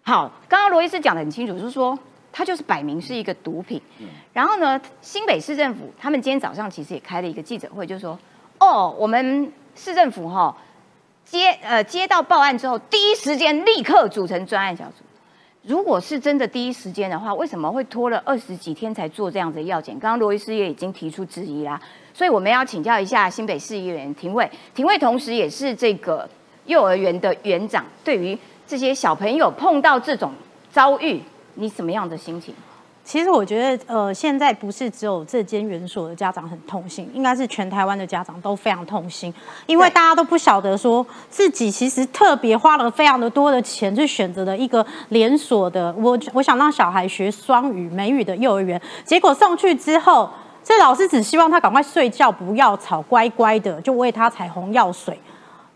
[0.04, 1.98] 好，刚刚罗医师讲的很清楚，就是说
[2.34, 3.82] 它就是摆明是一个毒品。
[4.34, 8.20] 然后呢，新北市政府他们今天早上其实也开了一个记者会，就说
[8.60, 10.54] 哦，我们市政府哈
[11.24, 15.06] 接呃接到报案之后，第一时间立刻组成专案小组。
[15.64, 19.98] 如果是真的第一时间的话，为什么会拖了二十几天才做这样的药检？
[20.00, 21.80] 刚刚罗医师也已经提出质疑啦，
[22.14, 26.28] 所以我们要请教一下新北市议员廷尉，廷尉同时也是这个
[26.66, 28.38] 幼儿园的园长，对于。
[28.68, 30.32] 这些小朋友碰到这种
[30.72, 31.22] 遭遇，
[31.56, 32.56] 你什么样的心情？
[33.04, 39.34] 其实我觉得，呃，现在不是只有这间园所的家长很痛心，应该是全台湾的家长都非常痛心，
[39.66, 50.30] 因为大家都不晓得说自己其实特别花了非常的多的钱去选择了一个连锁的，我我想让小孩学双语美语的幼儿园，结果送去之后，
[50.64, 55.20] 这老师只希望他赶快睡觉，不要吵，乖乖的就喂他彩虹药水。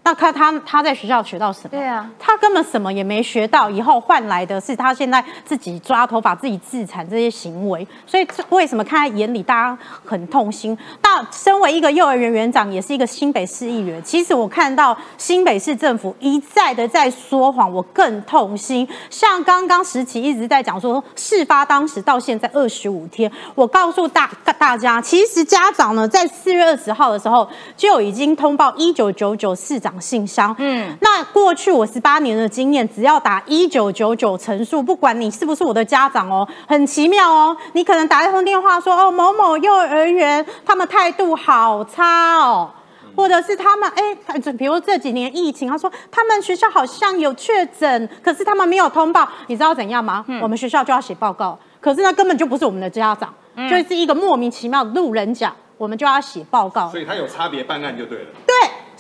[0.06, 1.70] 那看他他在学校学到什么？
[1.70, 7.86] 对啊，他根本什么也没学到，以后换来的是他现在自己抓头发、自己自残这些行为。
[8.06, 10.78] 所以为什么看在眼里，大家很痛心？
[11.02, 18.88] 那身为一个幼儿园园长，也是一个新北市议员，其实我看到新北市政府一再的在说谎，我更痛心。
[19.10, 30.02] 像刚刚时期一直在讲说，事发当时到现在二十五天，我告诉大大家，其实家长呢在四月二十号的时候就已经通报一九九九市长。
[30.06, 42.70] 信箱，嗯，那过去我十八年的经验，只要打一九九九陈述，不管你是不是我的家长哦，很奇妙哦，你可能打一通电话说哦某某幼儿园他们态度好差哦，
[43.16, 50.24] 或者是他们哎，比如这几年疫情，他说他们学校好像有确诊，可是他们没有通报，你知道怎样吗？
[50.42, 53.34] 我们学校就要写报告，可是那根本就不是我们的家长，
[53.70, 58.56] 就是一个莫名其妙的路人甲，我们就要写报告，所以他有差别办案就对了，对。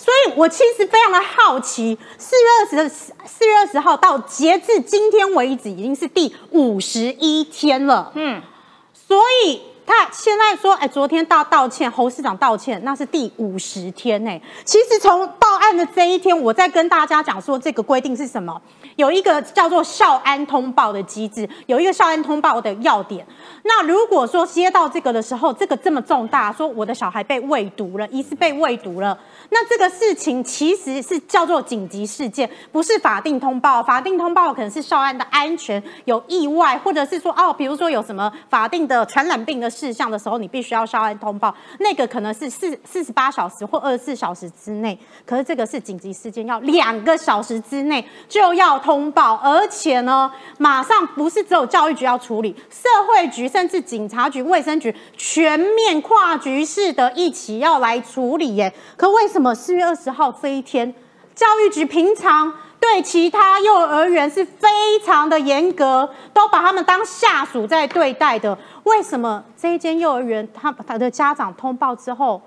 [0.05, 2.89] 所以，我其实非常的好奇，四月二十
[3.25, 8.11] 四月二十号到截至今天为止，已经是第五十一天了。
[8.13, 8.39] 嗯，
[8.93, 14.41] 所以他现在说，哎，昨天道道歉，侯市长道歉，那是第五十天呢。
[14.63, 18.59] 其实从报案的这一天，我在跟大家讲说，这个规定是什么？
[18.95, 23.25] 有一个叫做校安通报的机制，有一个校安通报的要点。
[23.63, 29.17] 那如果说接到这个的时候，这个这么重大，说我的小孩被喂毒了，疑似被喂毒了。
[29.49, 33.83] 那这个事情其实是叫做紧急事件，不是法定通报。
[33.83, 41.53] 法定通报可能是少安的安全有意外，或者是说哦，比如说有什么法定的传染病的事项的时候，你必须要稍安通报。
[41.79, 58.73] 那个可能是四四十八小时或二十四小时之内，可是这个是紧急事件，要两个小时之内就要通报，而且呢，马上不是只有教育局要处理，社会局甚至警察局、卫生局全面跨局式的一起要来处理耶。
[58.95, 60.93] 可为什么四月二十号这一天，
[61.35, 62.53] 教育局平常
[62.87, 64.69] 对其他幼儿园是非
[65.03, 68.55] 常的严格，都把他们当下属在对待的？
[68.83, 72.39] 为什么这一间幼儿园，他他的家长通报之后，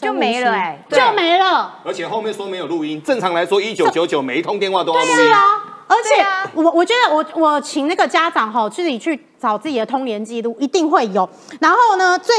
[0.00, 1.72] 就没了哎，就没了。
[1.84, 5.16] 而且后面说没有录音，正常来说一九九九每一通电话都要录音。
[5.16, 5.40] 对啊，
[5.86, 11.28] 而且我我觉得我我请那个家长哈自己去找自己的通联记录，一定会有。
[11.60, 12.34] 然后呢，最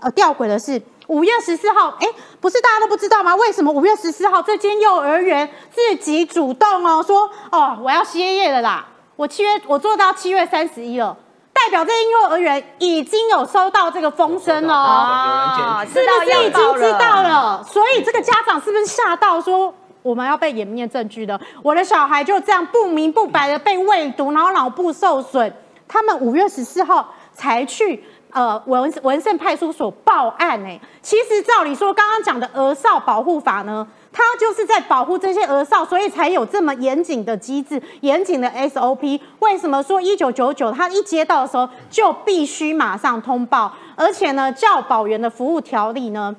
[0.00, 0.80] 呃吊诡的是。
[1.10, 2.06] 五月十四号，哎，
[2.40, 3.34] 不是大家都不知道吗？
[3.34, 8.86] 为什么五月十四号这间幼儿园自己主动哦说哦我要歇业了啦？
[9.16, 11.16] 我七月我做到七月三十一了，
[11.52, 17.64] 代表这间幼儿园已经有收到这个风声了哦，是不是已经知道了？
[17.64, 21.38] 所以这个家长是不是吓到说我们要被湮灭证据的？
[21.60, 25.52] 我的小孩就这样不明不白的被喂毒，然后脑部受损，
[25.88, 28.04] 他们五月十四号才去。
[28.32, 30.80] 呃，文文胜派出所报案呢。
[31.02, 39.20] 其实照理说，刚刚讲的鹅少保护法呢，它就是在保护这些鹅少，所以才有这么严谨的机制、严谨的 SOP。
[39.40, 43.72] 为什么说一九九九他一接到的时候就必须马上通报？
[43.96, 46.34] 而且呢，教保员的服务条例呢？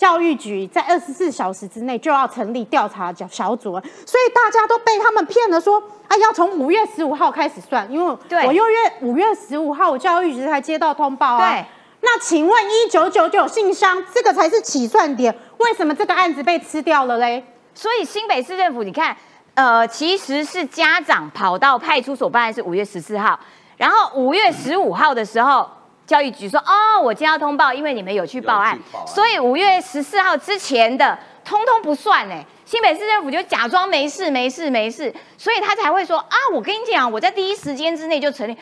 [0.00, 11.54] 教育局在二十四小时之内就要成立调查小小组了，所以大家都被他们骗了，说啊要从五月十五号开始算，因为我又月五月十五号我教育局才接到通报啊。
[12.00, 17.44] 那请问一九九九信箱这个才是起算点，为什么这个案子被吃掉了嘞？
[17.74, 19.14] 所以新北市政府，你看，
[19.52, 23.38] 呃，其实是家长跑到派出所办案是五月十四号，
[23.76, 25.68] 然后五月十五号的时候。
[26.10, 32.44] 教育局说：“哦，我今天要通报，因为你们有去报案，所以五月十四号之前的通通不算哎。
[32.64, 38.56] 新北市政府就假装没事没事没事，所以他才会说啊，我跟你讲，我在第一时间之内就成立。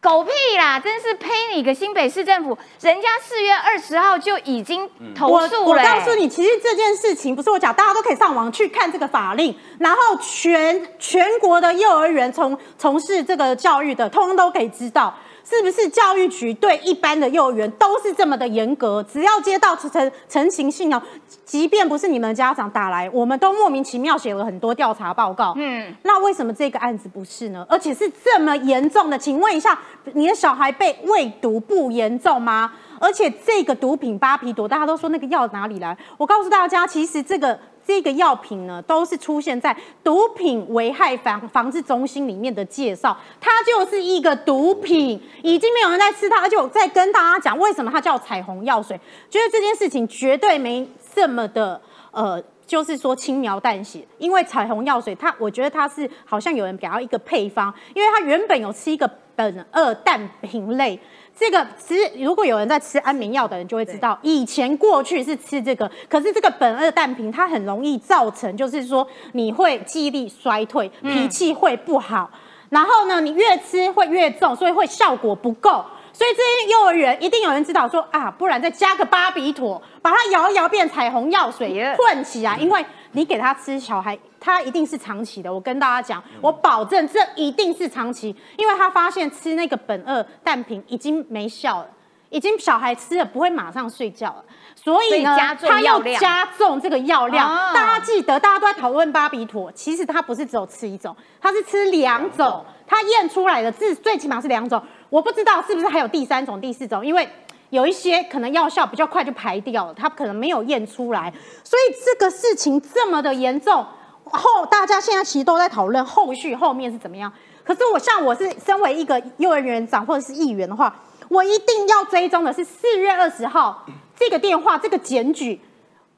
[0.00, 0.78] 狗屁啦！
[0.78, 5.60] 真是呸你个新北市政府，人家四月二十号就已经投诉了。
[5.64, 15.12] 我告诉你，其实这件事情不是我讲，大家都可以上网去看这个法令，然后全全国的幼儿园从从事这个教育的，通通都可以知道。
[15.48, 19.02] 是不是教育局对一般的幼儿园都是这么的严格？
[19.10, 21.00] 只要接到成成型信哦，
[21.46, 25.54] 即便不是你们家长打来，我们都莫名其妙写了很多调查报告。
[25.56, 27.66] 嗯，那为什么这个案子不是呢？
[27.66, 29.16] 而且是这么严重的？
[29.16, 29.78] 请问一下，
[30.12, 32.70] 你的小孩被喂毒不严重吗？
[33.00, 35.96] 而且这个毒品巴皮朵，大家都说那个药哪里来？
[36.18, 37.58] 我告诉大家，其实这个。
[37.88, 39.74] 这个药品呢，都是出现在
[40.04, 48.94] 毒品危害防防治中心里面的介绍，它就是一个毒品，已经没有人在吃它，而且我在跟大家讲为什么它叫彩虹药水，
[49.30, 51.80] 觉得这件事情绝对没这么的
[52.10, 61.00] 呃，就是说轻描淡写，因为彩虹药水它，我觉得它是好像有人给它一个配方，因为它原本有吃一个苯二氮平类。
[61.38, 72.28] 这个其实，如果有人在吃安眠药的人就会知道，以前过去是吃这个，可是这个苯二氮平它很容易造成，就是说你会记忆力衰退，脾气会不好，
[72.70, 75.84] 然后呢，你越吃会越重，所以会效果不够。
[76.12, 84.18] 所以这些幼儿园一定有人知道说啊，不然再加个巴比妥，把它摇一摇变彩虹药水混起来，因为你给他吃小孩。
[84.40, 91.88] 它一定是长期的，我跟大家讲，我保证这一定是长期，因为他发现吃那个苯二氮平已经没效了，
[92.30, 94.44] 已经小孩吃了不会马上睡觉了，
[94.76, 97.48] 所以呢，他要加重这个药量。
[97.74, 104.80] 大家记得，大家都在讨论巴比妥，其实他不是只有吃一种，他是吃两种，他验出来的至最起码是两种，
[105.10, 107.28] 我不知道是不是还有第三种、第四种，因为
[107.70, 111.32] 有一些可能药效比较快就排掉了，他可能没有验出来，
[111.64, 113.84] 所以这个事情这么的严重。
[114.32, 117.32] 后大家现在其实都在讨论后续后面是怎么样，
[117.64, 120.94] 可是我像我是身为一个幼儿园长或者是议员的话，
[121.28, 123.84] 我一定要追踪的是四月二十号
[124.16, 125.60] 这个电话这个检举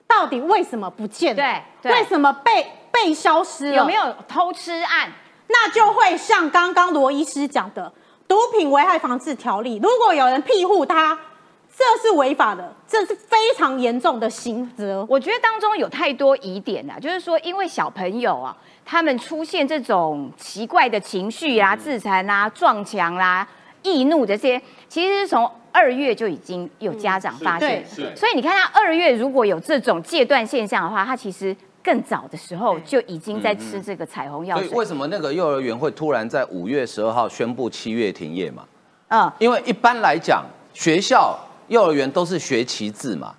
[0.07, 1.35] 到底为什么不见？
[1.37, 3.77] 对，为什么被被消失了？
[3.77, 5.13] 有没有偷吃案？
[5.49, 7.93] 那就会像刚刚罗医师讲的
[8.27, 11.19] 毒品危害防治条例，如果有人庇护他。
[11.81, 15.03] 这是违法的，这是非常严重的刑责。
[15.09, 18.55] 我觉得当中有太多疑点了，就是说，因为小朋友啊，
[18.85, 23.49] 他们出现这种奇怪的情绪啊，自残啊、撞墙啦、
[23.83, 24.61] 易怒这些，
[24.91, 27.83] 其实是从二月就已经有家长发现。
[28.15, 34.55] 所以你看，他二月如果有这种戒断现象的话，他其实更早的时候就已经在吃这个彩虹药。
[34.59, 38.65] 所以为什么那个幼儿园会突然在五月十二号宣布七月停业嘛？
[39.09, 41.39] 嗯，因为一般来讲学校。
[41.71, 43.33] 幼儿园都是学期制嘛，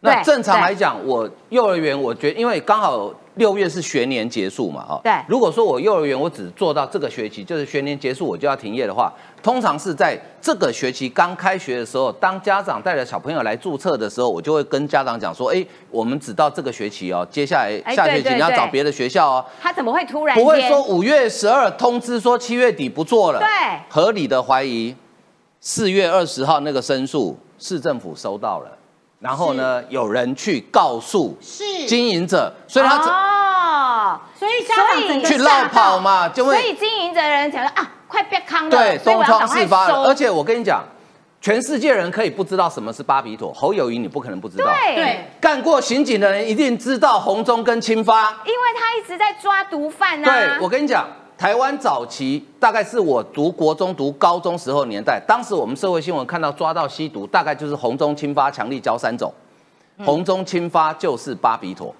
[0.00, 5.00] 那正常来讲，我幼儿园我觉得，因为刚好六月是学年结束嘛，哈。
[5.04, 5.12] 对。
[5.28, 19.44] 如果说我幼儿园我只做到这个学期，就是学年结束我就要停业的话，通常是在这个学期刚开学的时候，当家长带着小朋友来注册的时候，我就会跟家长讲说，哎，我们只到这个学期哦，接下来下学期你要找别的学校哦。
[19.60, 20.36] 他怎么会突然？
[20.36, 23.38] 不会说五月十二通知说七月底不做了。
[23.38, 23.46] 对。
[23.88, 24.94] 合理的怀疑，
[25.68, 27.36] 四月二十号那个申诉。
[27.58, 28.70] 市政府收到了，
[29.18, 40.04] 然后呢，有人去告诉是经营者，所以他哦，所以家长去绕跑嘛，就会所以经营者的人讲说啊，快别康了，对，东窗事发了。
[40.04, 40.84] 而且我跟你讲，
[41.40, 50.24] 全世界人可以不知道什么是巴比妥，侯友谊你不可能不知道，对，干过刑警的人一定知道红中跟青发，因为他一直在抓毒贩啊。
[50.24, 51.08] 对，我跟你讲。
[51.38, 59.32] 台湾早期大概是我读国中、读高中时候年代，当时我们社会新闻看到抓到吸毒，大概就是红中、青发、强力胶三种。
[59.98, 61.94] 红中、青发就是巴比妥，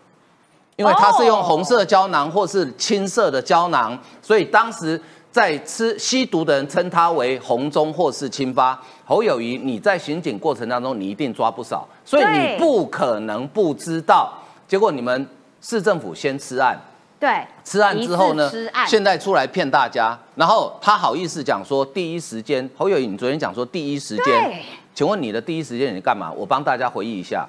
[0.77, 8.79] 因为它是用红色胶囊或是青色的胶囊，所以当时在吃吸毒的人称它为红中或是青发。
[9.05, 14.33] 侯友谊，你在刑警过程当中你一定抓不少，所以你不可能不知道。
[14.67, 15.27] 结果你们
[15.61, 16.79] 市政府先吃案。
[17.19, 18.51] 对，吃案之后呢？
[18.87, 24.63] 现在出来骗大家，然后他好意思讲说第一时间，侯友谊，你昨天讲说第一时间，
[24.95, 26.31] 请问你的第一时间你干嘛？
[26.33, 27.47] 我帮大家回忆一下，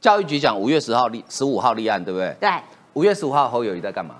[0.00, 2.36] 教育局讲五月十号立十五号立案，对不对？
[2.40, 2.50] 对，
[2.92, 4.14] 五月十五号侯友谊在干嘛？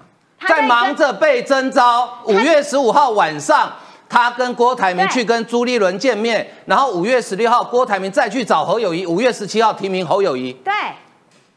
[0.49, 2.19] 在忙着被征召。
[2.25, 3.73] 五月十五号晚上，
[4.09, 10.53] 他跟郭台铭去跟朱立伦见面，然后五月十六号郭台铭再去找侯友谊，五月十七号提名侯友谊。
[10.65, 10.73] 对，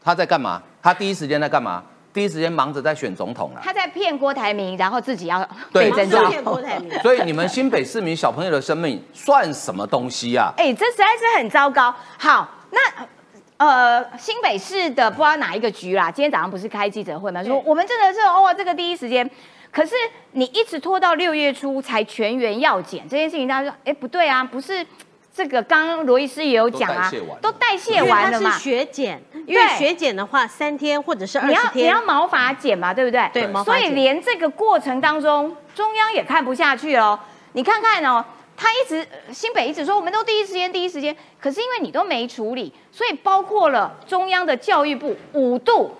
[0.02, 0.62] 他在干嘛？
[0.80, 1.82] 他第一时间在干嘛？
[2.12, 6.28] 第一时间忙着在选总统了，他在骗郭台铭，然后自己要被征召。
[6.28, 10.52] 骗郭台铭，所以你们新北市民小朋友的生命算什么东西啊？
[10.56, 11.94] 哎，这实在是很糟糕。
[12.18, 12.78] 好，那
[13.56, 17.42] 呃，新北市的不知道哪一个局啦，今天早上不是开记者会吗？
[17.44, 19.28] 说我们真的是哦，这个第一时间，
[19.70, 19.94] 可是
[20.32, 24.84] 你一直拖到六月初才全员要检这件事情，大家说，哎，不对啊，不是
[25.34, 27.10] 这个，刚刚罗医师也有讲啊，
[27.40, 33.30] 都代谢完了嘛，是血检，因为血检的话三天或者是二十天，你要毛发检嘛，对不对？
[33.32, 37.18] 对，所以连这个过程当中，中央也看不下去哦，
[37.52, 38.24] 你看看哦。
[38.54, 45.90] 他一直新北一直说我们都第一时间第一时间，可是因为你都没处理，所以包括了中央的教育部五度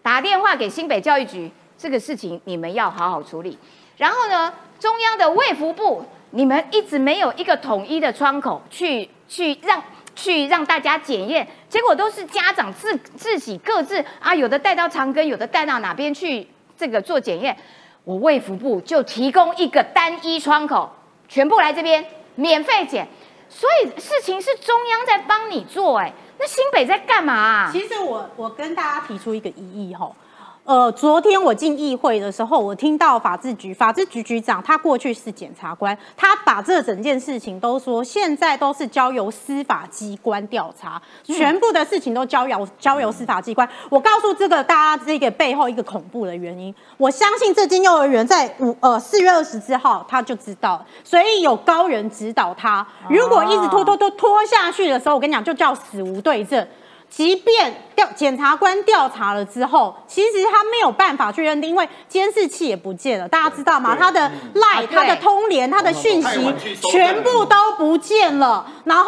[0.00, 3.58] 打电话给新北教育局，这个事情你们要好好处理。
[3.98, 9.82] 然后呢，中央的卫福部你们一直没有一个统一的窗口去去让
[10.14, 17.56] 去让大家检验，结果都是家长自自己各自啊，有的带到长庚，有的带到哪边去这个做检验，
[18.04, 20.90] 我卫福部就提供一个单一窗口。
[21.28, 22.02] 全部来这边
[22.36, 23.06] 免费检，
[23.50, 27.70] 所以事情是中央在帮你做，哎，那新北在干嘛？
[27.70, 30.10] 其实我我跟大家提出一个疑义哈。
[30.68, 43.66] 呃，昨天我进议会的时候，我听到法制局法制局局长，他过去是检察官，他把这整件事情都说，现在都是交由司法机关调查，全部的事情都交由交由司法机关。
[43.88, 52.86] 我告诉这个大家，这个背后一个恐怖的原因，我相信这间幼儿园在五呃四月二十四号他就知道，所以有高人指导他。
[53.08, 56.68] 如果一直拖拖拖拖下去的时候，我跟你讲，就叫死无对证。
[57.10, 63.96] 即便调检察官调查了之后，其实他没有办法去认定，因为监视器也不见了，大家知道吗？
[63.98, 66.54] 他的 line、他的通联、他的讯息
[66.90, 68.64] 全部都不见了。
[68.84, 69.04] 然后，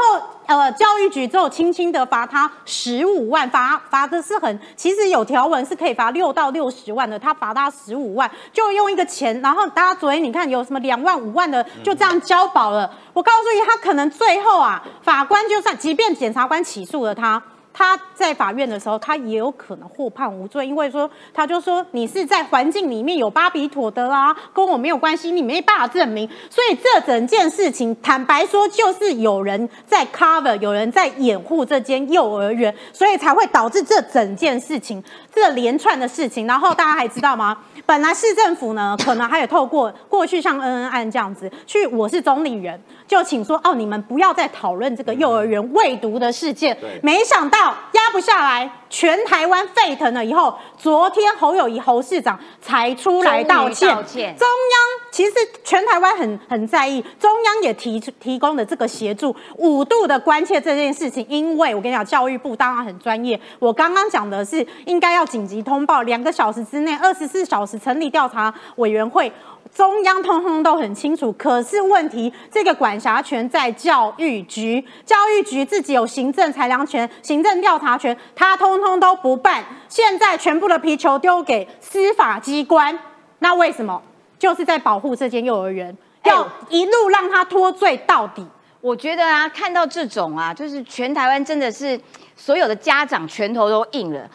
[0.47, 9.41] 呃，教育局只有轻轻的罚他十五万，罚罚的是很，其实有条文是可以罚六到六十万的，他罚他十五万，就用一个钱。
[9.41, 12.91] 然后大家昨天你看有什么两万、五万的，就这样交保了。
[13.13, 17.41] 我告诉你，他可能最后啊，法官就算即便检察官起诉了他。
[17.73, 26.29] 他在法院的时候，他也有可能获判无罪，因为说他就说你是在环境里面有巴比妥的啦，跟我没有关系，你没办法证明。
[26.49, 35.03] 所以这整件事情，坦白说，就是有人在 cover，有人在掩护这间幼儿园，所以才会导致这整件事情，
[35.35, 36.47] 这连串的事情。
[36.47, 37.57] 然后大家还知道吗？
[37.87, 46.76] 本来市政府呢，可能还有透过过去像恩恩案这样子去，我是总理人，就请说哦，你们不要再讨论这个幼儿园未读的事件。
[47.03, 47.74] 没想到。
[47.93, 53.89] 压不下来，全台湾沸腾了以后，昨天侯友谊侯市长才出来道歉。
[53.95, 54.78] 中央
[55.11, 61.24] 其实全台湾很很在意，中央也提提供的这个协助，五度的关切这件事情。
[61.28, 63.39] 因为我跟你讲，教育部当然很专业。
[63.59, 69.33] 我刚刚讲的是应该要紧急通报，两个小时之内，二十四小时成立调查委员会。
[69.73, 82.99] 中央通通都很清楚，可是问题这个管辖权在教育局，教育局自己有行政裁量权、行政调查权，他通通都不办，现在全部的皮球丢给司法机关，
[83.39, 84.03] 那为什么？
[84.41, 88.45] 就是在保护这间幼儿园，要一路让他脱罪到底。
[88.81, 92.01] 我觉得啊，看到这种啊，就是全台湾真的是
[92.35, 94.29] 所有的家长拳头都硬了，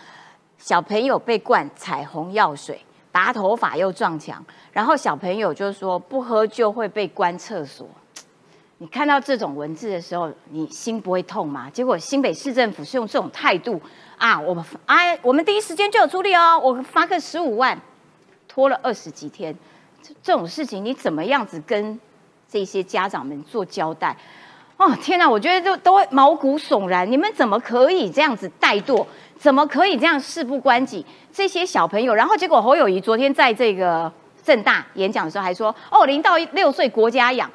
[0.57, 2.79] 小朋友被灌彩虹药水。
[3.11, 7.87] 拔头发又撞墙，然后小朋友就说不喝就会被关厕所。
[8.79, 11.69] 你看到这种文字的时候，你心不会痛吗？
[11.69, 13.81] 结果新北市政府是用这种态度
[14.17, 17.79] 啊，我们哎，我们第一时间就有处理哦，我发个十五万，
[18.49, 19.57] 拖了二十几天，
[20.03, 21.97] 这这种事情你怎么样子跟
[22.49, 24.17] 这些家长们做交代？
[24.77, 29.05] 哦天哪，我觉得都都会毛骨悚然，你们怎么可以这样子怠惰？
[29.37, 31.05] 怎么可以这样事不关己？
[31.31, 34.11] 这些小朋友，然后结果侯友谊昨天在这个
[34.43, 37.49] 正大演讲的时候还说：“哦，零到六岁国家养，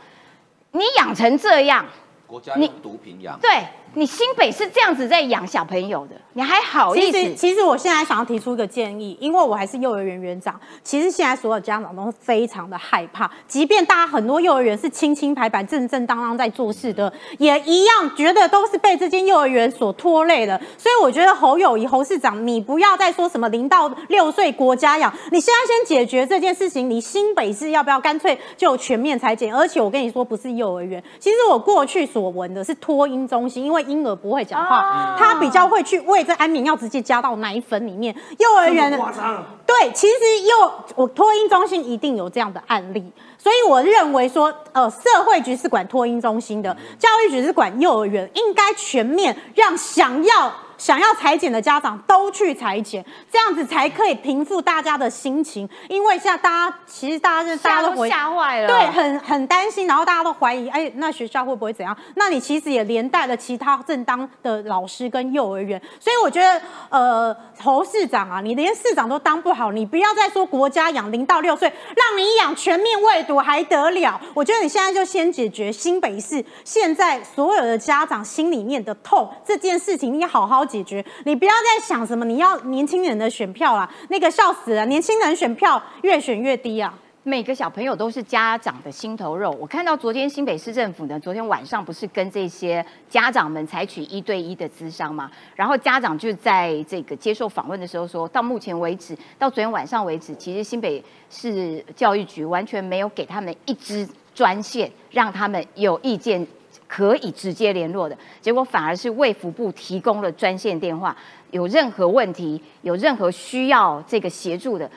[0.73, 1.85] 你养成这样，
[2.27, 3.51] 国家用毒品养。”对。
[3.95, 7.35] 你新北是这样子在养小朋友的，你还好意思？
[7.35, 10.59] 其实，我现在想要提出一个建议，因为我还是幼儿园园长。
[10.85, 20.57] 其实现在所有家长都非常的害怕，即便大家很多幼儿园是清清白白、正正当当在做事的，也一样觉得都是被这间幼儿园所拖累了。
[20.79, 26.89] 所以我觉得侯友谊侯市长，你不要再说什么零到六岁国家养，你现在先解决这件事情。
[26.89, 29.53] 你新北市要不要干脆就全面裁剪？
[29.53, 33.80] 而且我跟你说，不是幼儿园，其实我过去所闻的是托婴中心，因为。
[33.83, 38.15] 婴儿不会讲话，他比较会去喂这安眠药，直接加到奶粉里面。
[38.39, 40.15] 幼儿园夸张，对，其实
[40.47, 55.69] 幼我托婴中心一定有这样的案例，所以我认为说，呃，社会局是管托婴中心的，教育局是管幼儿园，应该全面让想要想要裁剪的家长都去裁剪，这样子才可以平复大家的心情。
[55.91, 61.95] 因为现在大家其实大家是大家都吓坏了，对，很很担心，然后大家都怀疑，哎，那学校会不会怎样？
[62.15, 65.79] 那你其实也连带了其他正当的老师跟幼儿园。
[66.01, 74.19] 所以我觉得，呃，侯市长啊，你连市长都当不好，你不要再说国家养零到六岁，让你养全面喂读还得了？
[74.33, 81.05] 我觉得你现在就先解决新北市现在所有的家长心里面的痛这件事情，你好好解决。
[81.25, 86.95] 你不要再想什么你要年轻人的选票啊，那个笑死了，年轻人选票越选越低啊。
[87.23, 89.51] 每个小朋友都是家长的心头肉。
[89.61, 95.31] 我看到昨天新北市政府呢，昨天晚上不是跟这些家长们采取一对一的咨商吗？
[95.55, 106.45] 然后家长就在这个接受访问的时候说，到目前为止，到昨天晚上为止，其实新北市教育局完全没有给他们一支专线，让他们有意见
[106.91, 108.19] 可以直接联络的。
[108.41, 111.17] 结果反而是卫福部提供了专线电话，
[111.53, 114.91] 有任何问题，有任何需要这个协助的。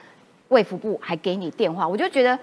[0.50, 2.38] 卫福部还给你电话，我就觉得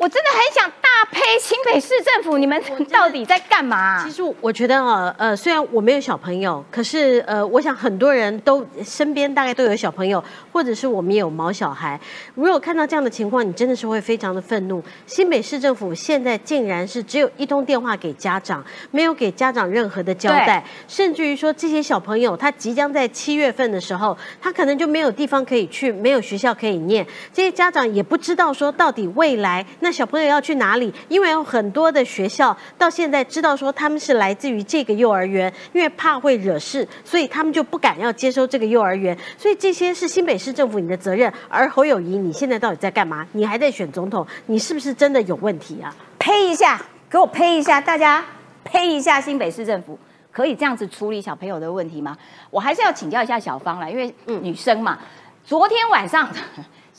[0.00, 2.58] 我真的很想大呸新北市政府，你们
[2.90, 4.02] 到底在干嘛？
[4.02, 12.00] 其实我觉得啊，呃，虽然我没有小朋友，可是呃，我想很多人都身边大概都有小朋友，或者是我们也有毛小孩。
[12.34, 14.82] 如果看到这样的情况，你真的是会非常的愤怒。
[15.06, 27.06] 新北市政府现在竟然是只有一通电话给家长，没有给家长任何的交代，甚至于说这些小朋友他即将在七月份的时候，他可能就没有地方可以去，没有学校可以念。
[27.34, 39.16] 这些家长也不知道说到底未来那小朋友要去哪里，因为有很多的学校到现在知道说他们是来自于这个幼儿园，因为怕会惹事，所以他们就不敢要接收这个幼儿园。
[39.36, 41.32] 所以这些是新北市政府你的责任。
[41.48, 43.26] 而侯友谊，你现在到底在干嘛？
[43.32, 44.26] 你还在选总统？
[44.46, 45.94] 你是不是真的有问题啊？
[46.18, 47.80] 呸一下，给我呸一下！
[47.80, 48.24] 大家
[48.64, 49.20] 呸一下！
[49.20, 49.98] 新北市政府
[50.30, 52.16] 可以这样子处理小朋友的问题吗？
[52.50, 54.98] 我还是要请教一下小芳了，因为女生嘛，
[55.44, 56.28] 昨天晚上。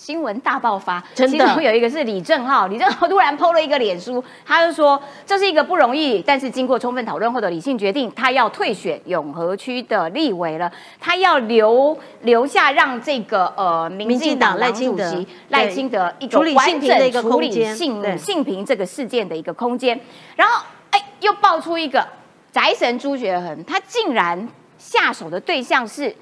[0.01, 1.47] 新闻大爆发，真的。
[1.47, 19.99] 其中有一个是李正浩，李正浩突然 PO 了一个脸书，他就说这是一个不容易，但是经过充分讨论后的理性决定，他要退选永和区的立委了，他要留留下让这个呃民进党赖清德赖清德一个完整的一个处理性性平这个事件的一个空间。
[20.35, 22.03] 然后哎，又爆出一个
[22.51, 24.49] 宅神朱学恒，他竟然
[24.79, 26.15] 下手的对象是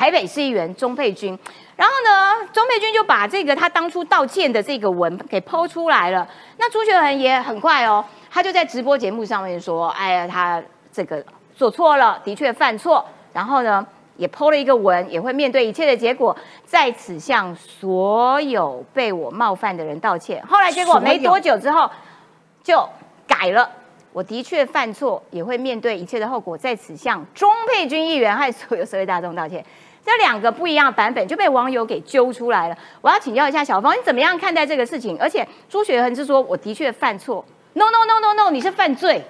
[0.00, 1.38] 台北市议员钟佩君。
[1.76, 6.26] 然后呢，钟佩君就把这个他当初道歉的这个文给剖出来了。
[6.56, 11.22] 那朱学恒也很快哦，他就在直播节目上面说：“哎呀，他这个
[11.54, 13.04] 做错了，的确犯错。
[13.34, 13.86] 然后呢，
[14.16, 16.34] 也剖了一个文，也会面对一切的结果，
[16.64, 21.90] 在此向所有被我冒犯的人道歉。”后来结果没多久之后
[22.62, 22.88] 就
[23.26, 23.70] 改了，
[24.14, 29.62] 我的确犯错，也会面对一切的后果，在此向钟佩君议员和所有社会大众道歉。
[30.04, 32.76] 这两个不一样的版本就被网友给揪出来了。
[33.00, 35.16] 我要请教一下小芳，你怎么样看待这个事情？
[35.20, 37.44] 而且朱雪恒是说，我的确犯错。
[37.74, 39.22] No no no no no，你是犯罪。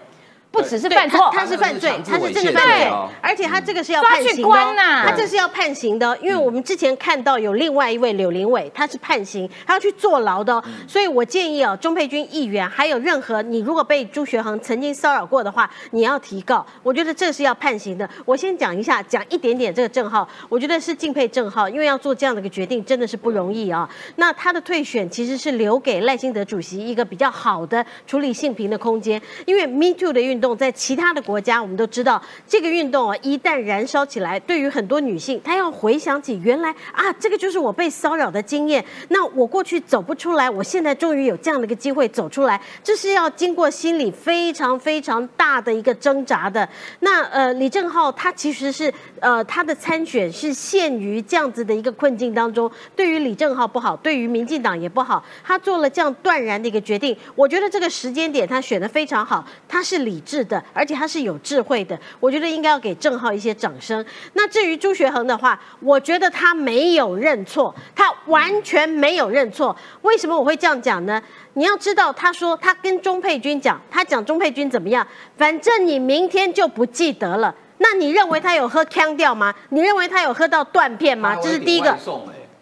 [0.52, 18.08] 不只是犯错，他是犯罪，他是真的犯罪，而且他这个是要判刑的，他这是要判刑的，因为我们之前看到有另外一位柳林伟，他是判刑，他要去坐牢的，所以我建议啊，钟佩君议员还有任何你如果被朱学恒曾经骚扰过的话，你要提告，我觉得这是要判刑的。
[18.24, 23.88] 我先讲一下，讲一点点这个郑浩，我觉得是敬佩郑浩，因为要做这样的一个决定真的是不容易啊。
[24.16, 30.39] 那他的退选其实是留给赖清德主席一个比较好的处理性平的空间，因为 Me Too 的运。
[30.40, 38.82] 动在其他的国家，我们都知道这个运动啊，一旦燃烧起来，对于很多女性，她要回想起原来啊，这个就是我被骚扰的经验。
[39.08, 46.66] 那我过去走不出来，我现在终于有这样的一个机会走出来，这是要经过心理非常非常大的一个挣扎的。
[47.00, 55.22] 那呃，李正浩他其实是呃，他的参选是陷于这样子的一个困境当中，对于李正浩不好，对于民进党也不好。
[55.44, 60.20] 他做了这样断然的一个决定，我觉得这个时间点他选的非常好，他是理。
[60.30, 64.04] 智的，而且他是有智慧的，我觉得应该要给郑浩一些掌声。
[64.34, 69.76] 那至于朱学恒的话，我觉得他没有认错，他完全没有认错。
[70.02, 71.20] 为什么我会这样讲呢？
[71.54, 75.04] 你要知道，他说他跟钟佩君讲，他讲钟佩君怎么样，
[75.36, 77.52] 反正你明天就不记得了。
[77.78, 79.52] 那你认为他有喝腔掉吗？
[79.70, 81.34] 你认为他有喝到断片吗？
[81.42, 81.98] 这是第一个。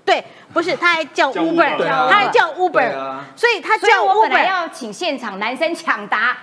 [0.06, 6.34] 对，不是，他还叫 Uber，他还叫 Uber，所以他叫 Uber 要请现场男生抢答。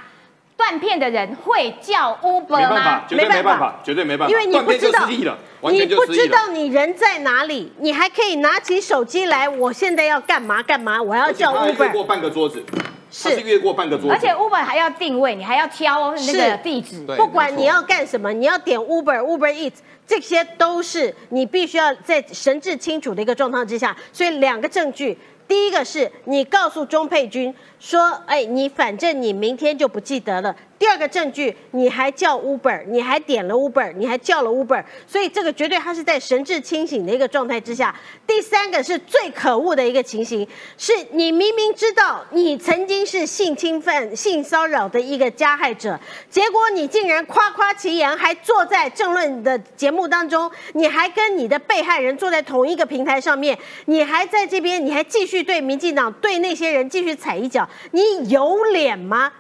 [0.58, 3.04] 断片的人会叫 Uber 吗？
[3.08, 11.02] 绝对没办法，绝对没办法，因为你不知道，你不知道你人在哪里，你还可以拿起手机来，我现在要干嘛干嘛？
[11.02, 11.92] 我要叫 Uber。
[11.92, 12.64] 过半个桌子。
[13.24, 19.76] 它是越过半个桌子，而且 Uber 还要定位，你还要挑那个地址，不管你要干什么，你要点 Uber，Uber Eats，
[20.06, 25.18] 这些都是你必须要在神志清楚的一个状况之下，所以两个证据。
[25.48, 30.56] 第一个是你告诉钟佩君说，哎，你反正你明天就不记得了。
[30.78, 37.96] 第二个证据，你还叫 Uber，你还点了 Uber，你还叫了 Uber，所以这个绝对他是在神志清醒的一个状态之下。
[38.28, 40.46] 第三个是最可恶的一个情形，
[40.78, 45.98] 是你明明知道你曾经是性侵犯、性骚扰的一个加害者，
[46.30, 59.32] 结果你竟然夸夸其言，还坐在政论的节目当中，你还跟你的被害人坐在同一个平台上面，你还在这边，你还继续对民进党、对那些人继续踩一脚，你有脸吗？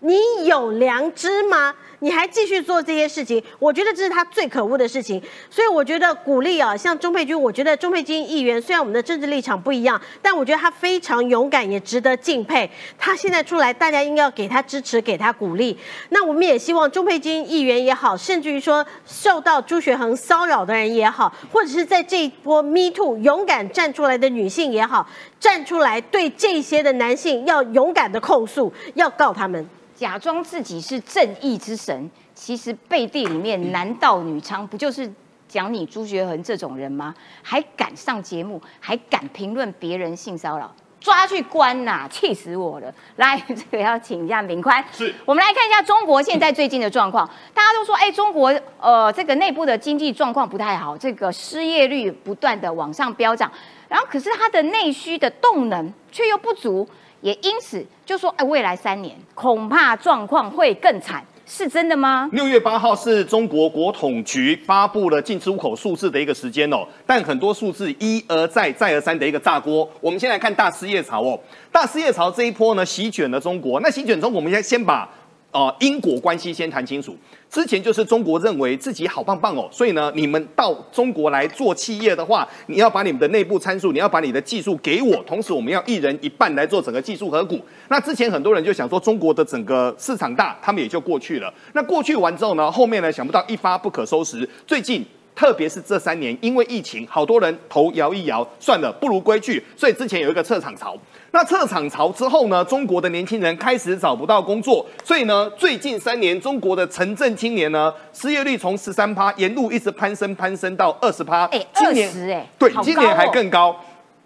[0.00, 1.74] 你有良知吗？
[2.00, 3.42] 你还继续做这些事情？
[3.58, 5.22] 我觉得这是他最可恶的事情。
[5.48, 12.68] 所以我觉得鼓励啊，像钟佩君，我觉得钟佩君议员虽然我们的政治立场不一样，但我觉得他非常勇敢，也值得敬佩。
[12.98, 15.78] 他现在出来，大家应该要给他支持，给他鼓励。
[16.08, 25.06] 那我们也希望钟佩君议员也好，甚至于说受到朱学恒骚扰的人也好，或者是在这一波 Me Too 勇敢站出来的女性也好，
[25.38, 29.68] 站出来对这些的男性要勇敢的控诉，要告他们。
[30.00, 35.12] 假装自己是正义之神，其实背地里面男盗女娼，不就是
[35.46, 37.14] 讲你朱学恒这种人吗？
[37.42, 42.08] 还敢上节目，还敢评论别人性骚扰，抓去关呐！
[42.10, 42.90] 气死我了！
[43.16, 47.28] 来，这个要请一下明宽，是我们来看一下中国现在最近的状况。
[47.52, 53.52] 大家都说，哎，中国呃这个内部的经济状况不太好，这个失业率不断的往上飙涨，
[53.86, 56.88] 然后可是它的内需的动能却又不足。
[57.20, 62.28] 也因此就说，哎，未来三年恐怕状况会更惨，是真的吗？
[62.32, 69.88] 六月八号是中国国统局发布了进出口数字的一个时间哦，但很多数字一而再再而三的一个炸锅。
[70.00, 71.38] 我们先来看大失业潮哦，
[71.70, 73.80] 大失业潮这一波呢，席卷了中国。
[73.80, 75.08] 那席卷中国，我们先先把。
[75.52, 77.16] 哦，因果关系先谈清楚。
[77.50, 87.60] 之前就是中国认为自己好棒棒哦，所以呢，你们到中国来做企业的话，你要把你们的内部参数，你要把你的技术给我，同时我们要一人一半来做整个技术合股。
[87.88, 91.52] 那之前很多人就想说，中国的整个市场大，他们也就过去了。
[91.72, 94.48] 那过去完之后呢，后面呢想不到一发不可收拾。
[94.66, 95.04] 最近。
[95.32, 99.62] 特别是这三年，因为疫情，好多人头摇一摇，算了，不如归去。
[99.74, 100.94] 所以之前有一个撤场潮。
[101.32, 104.84] 那撤场潮之后呢，中国的年轻人开始找不到工作。
[105.04, 111.44] 所以呢，最近三年，中国的城镇青年呢，失业率从十三趴沿路一直攀升，攀升到二十趴。
[111.46, 113.76] 哎，二十哎，对，今年还更高。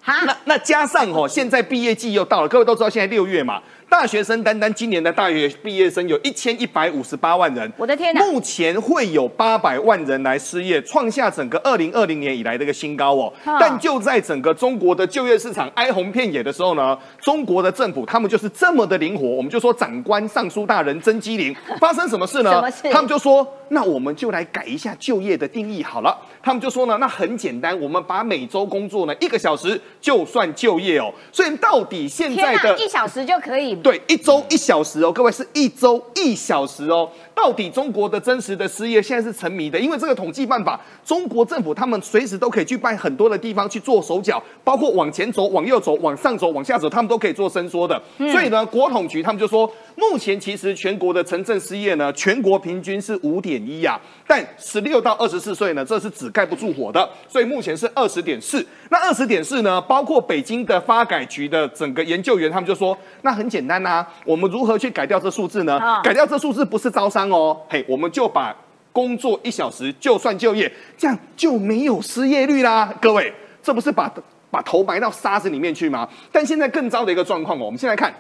[0.07, 3.63] 那那加上哦，现在毕业季又到了，各位都知道现在六月嘛。
[3.95, 8.21] 大学生单单今年的大学毕业生有一千一百五十八万人，我的天哪！
[8.27, 13.33] 目前会有八百万人来失业，创下整个二零二零年以来的一个新高哦。
[13.45, 21.55] 但就在整个中国的就业市场哀鸿遍野的时候呢，中国的政府他们就是这么的灵活，我们就说长官尚书大人真机灵。
[21.79, 22.51] 发生什么事呢？
[22.51, 22.91] 什么事？
[22.91, 26.19] 他们就说，那我们就来改一下就业的定义好了。
[26.43, 31.15] 他们就说呢，那很简单，我们把每周工作呢一个小时就算就业哦。
[31.31, 33.84] 所以到底现在的一小时就可以？
[33.85, 37.07] 对，一周一小时哦，各位是一周一小时哦。
[37.35, 48.01] 到底中国的真实的失业现在是沉迷的，因为这个统计办法，中国政府他们随时都可以去办很多的地方去做手脚，包括往前走、往右走、往上走、往下走，他们都可以做伸缩的。
[48.17, 58.65] 所以呢，国统局他们就说，目前其实全国的城镇失业呢，全国平均是五点一呀，但十六到二十四岁呢，这是只盖不住火的，所以目前是二十点四。
[58.91, 65.81] 那二十点四呢，包括北京的发改局的整个研究员，他们就说，那很简单呐，我们如何去改掉这数字呢？
[66.03, 67.31] 改掉这数字不是招商。
[67.31, 68.55] 哦，嘿，我们就把
[68.93, 72.93] 工作一小时就算就业，这样就没有失业率啦。
[73.01, 73.33] 各位，
[73.63, 74.13] 这不是把
[74.51, 76.09] 把头埋到沙子里面去吗？
[76.33, 78.13] 但现在更糟的一个状况哦，我们先来看。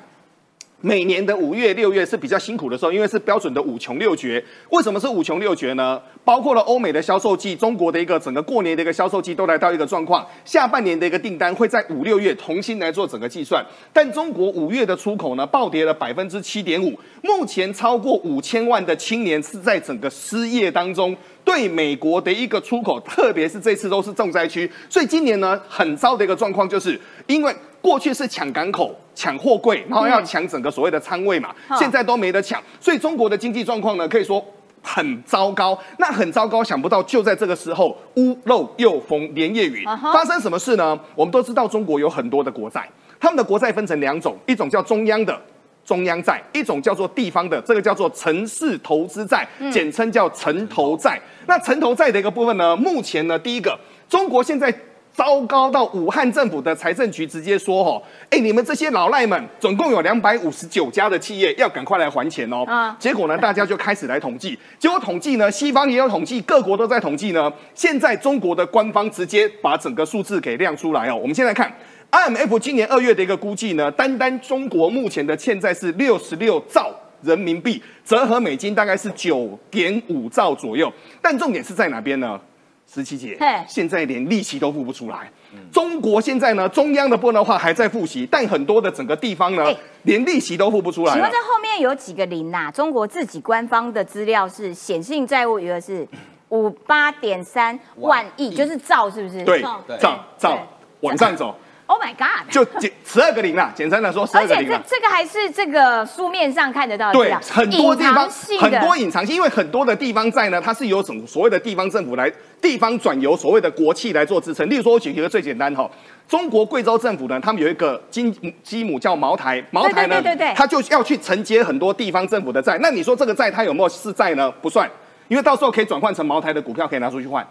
[0.84, 4.44] 每年的五月、六月是比较辛苦的时候，因为是标准的五穷六绝。
[4.68, 5.98] 为什么是五穷六绝呢？
[6.22, 13.64] 包括了欧美的销售季、中国的一个整个过年的一个销售季都来到一个状况，下半年的一个订单会在五六月重新来做整个计算。
[13.94, 21.16] 但中国五月的出口呢，暴跌了百分之七点五，目前超过五千万的青年是在整个失业当中。
[21.44, 34.44] 对美国的一个出口，特别是这次都是重灾区，所以今年呢很糟的一个状况，就是因为过去是抢港口、抢货柜，然后要抢整个所谓的仓位嘛，现在都没得抢，所以中国的经济状况呢可以说
[34.82, 35.78] 很糟糕。
[35.98, 40.98] 那很糟糕，想不到就在这个时候，屋漏又逢连夜雨，发生什么事呢？
[41.14, 42.88] 我们都知道中国有很多的国债，
[43.20, 45.38] 他们的国债分成两种，一种叫中央的。
[45.84, 51.20] 中央债一种叫做地方的，这个叫做城市投资债，简称叫城投债。
[51.46, 53.78] 那城投债的一个部分呢，目前呢，第一个，
[54.08, 54.72] 中国现在
[55.12, 67.52] 糟糕到武汉政府的财政局直接说：“哦，哎，你们这些老赖们，总共有两百五十九家的企业要赶快来还钱哦。”啊，结果呢，大家就开始来统计，结果统计呢，西方也有统计，各国都在统计呢。
[67.74, 71.14] 现在中国的官方直接把整个数字给亮出来哦。
[71.14, 71.72] 我们先来看
[72.14, 80.92] IMF 今年二月的一个估计呢，单单中国目前的欠债是六十六兆人民币，折合美金大概是九点五兆左右。
[81.20, 82.40] 但重点是在哪边呢？
[82.86, 83.36] 十七姐，
[83.66, 85.28] 现在连利息都付不出来。
[85.72, 91.12] 中国现在呢，中央的部分的话还在付息，但很多的整个地方呢，连利息都付不出来。
[91.14, 92.70] 请问这后面有几个零呐？
[92.70, 96.06] 中国自己官方的资料是显性债务余额是
[96.50, 99.42] 五八点三万亿，就是兆是不是？
[99.44, 99.60] 对，
[99.98, 100.56] 兆兆
[101.00, 101.52] 往上走。
[101.86, 102.50] Oh my god！
[102.50, 108.26] 就简十二个零啦，简单的说十二个零而且这这个还是这个书面上看得到的，对，很多地方
[108.58, 112.32] 很多隐藏性，因为很多的地方债呢，它是由什么所谓的地方政府来
[112.62, 114.68] 地方转由所谓的国企来做支撑。
[114.70, 115.88] 例如说，我举一个最简单哈，
[116.26, 122.78] 中国贵州政府呢，他们有一个金基母叫茅台，茅台呢，对对对，它就要去承接很多地方政府的债。
[122.80, 124.50] 那你说这个债它有没有是债呢？
[124.62, 124.90] 不算，
[125.28, 127.46] 因为到时候可以转换成茅台的股票，可以拿出去换。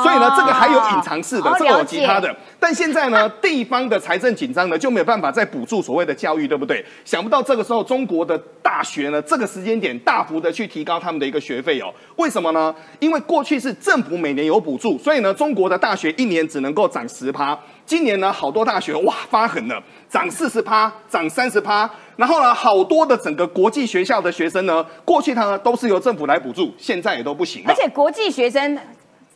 [0.00, 2.34] 所以呢，这个还有隐藏式的，这个有其他的。
[2.58, 6.82] 但现在呢， 地方的财政紧张呢，就没有办法再补助所谓的教育，对不对？
[7.04, 11.92] 想不到这个时候，中国的大学呢，这个时间点大幅的去提高他们的一个学费哦。
[12.16, 12.74] 为什么呢？
[13.00, 17.58] 因为过去是政府每年有补助，所以呢，中国的大学一年只能够涨十趴。
[17.84, 21.90] 今年呢，好多大学哇发狠了，涨四十趴，涨三十趴。
[22.16, 27.68] 然后呢，好多的整个国际学校的学生呢，过去他呢都是由政府来补助，现在也都不行了。
[27.68, 28.78] 而且国际学生。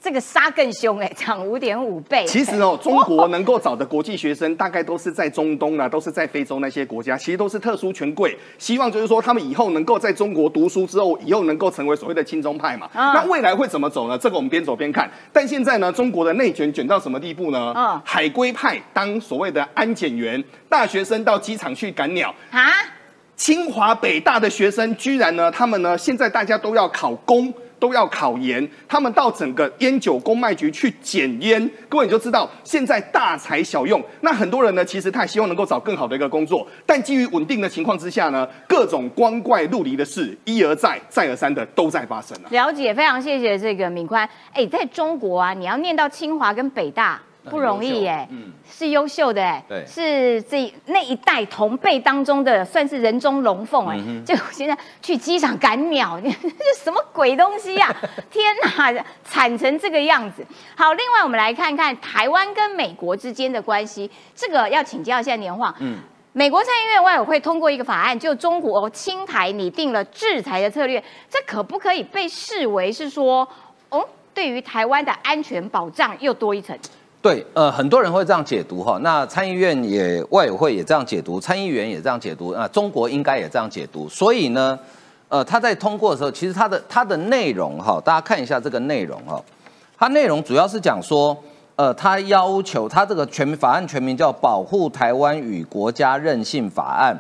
[0.07, 2.25] 这个杀更凶哎，涨五点五倍。
[2.27, 12.89] 其实哦，中国能够找的国际学生，大概都是在中东啊，都是在非洲那些国家，其实都是特殊权贵，希望就是说他们以后能够在中国读书之后，以后能够成为所谓的亲中派嘛。
[12.95, 14.17] 那未来会怎么走呢？
[14.17, 15.11] 这个我们边走边看。
[15.33, 17.73] 但现在呢，中国的内卷卷到什么地步呢？
[17.73, 22.71] 啊，海归派当所谓的安检员，大学生到机场去赶鸟啊。
[23.35, 27.53] 清华北大的学生居然呢，他们呢现在大家都要考公。
[27.79, 34.03] 都要考研，他们到整个烟酒公卖局去检烟，各位你就知道现在大材小用。
[34.21, 42.49] 那很多人呢，其实他也希望能够找更好的一个工作，但基于稳定的情况之下呢，各种光怪陆离的事一而再、再而三的都在发生了。
[42.51, 44.29] 了解，非常谢谢这个敏宽。
[44.53, 47.21] 哎，在中国啊，你要念到清华跟北大。
[47.51, 48.29] 不容易耶，
[48.69, 56.31] 是优秀的哎，是这那一代同辈当中的算是人中龙凤哎，就现在去机场赶鸟， 这
[56.83, 57.95] 什么鬼东西呀？
[58.31, 60.45] 天哪，惨成这个样子。
[60.77, 65.75] 好，另外我们来看看台湾跟美国之间的关系，这个要请教一下年晃。
[65.81, 65.99] 嗯，
[66.33, 73.49] 美国参议院外委会通过一个法案，就中国青台拟定了制裁的策略，这可不可以被视为是说，
[73.89, 76.79] 哦，对于台湾的安全保障又多一层？
[77.27, 79.01] 对，呃，很多人会这样解读哈。
[79.03, 84.09] 那参议院也外委会也这样解读，参议员也这样解读，那，中国应该也这样解读。
[84.09, 84.79] 所以呢，
[85.29, 89.43] 呃，他在通过的时候，其实它的它的内容哈，大家看一下这个内容哈，
[89.99, 91.37] 它内容主要是讲说，
[91.75, 97.13] 呃，他要求他这个全法案全名叫《保护台湾与国家韧性法案》，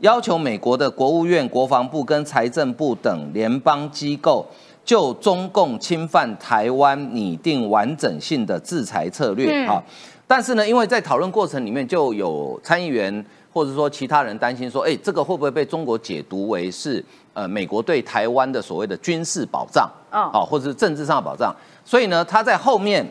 [0.00, 4.46] 要求美国的国务院、国防部跟财政部等联邦机构。
[4.84, 9.82] 就中共侵犯台湾拟定完整性的制裁策略啊，
[10.26, 21.54] 但是呢，因为在讨论过程里面就有参议员或者说其他人担心说，哎，这个会不会被中国解读为是呃美国对台湾的所谓的军事保障啊，或者是政治上的保障？
[21.84, 23.06] 所以呢，他在后面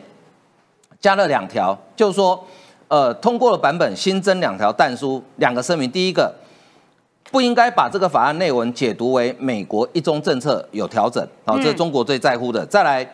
[1.00, 2.44] 加了两条，就是说，
[2.88, 6.32] 呃，通过了版本新增两条弹书，两个声明，第一个。
[7.32, 12.64] 不应该把这个法案内文解读为美国一中政策有调整，好，这是中国最在乎的。
[12.66, 13.10] 再来，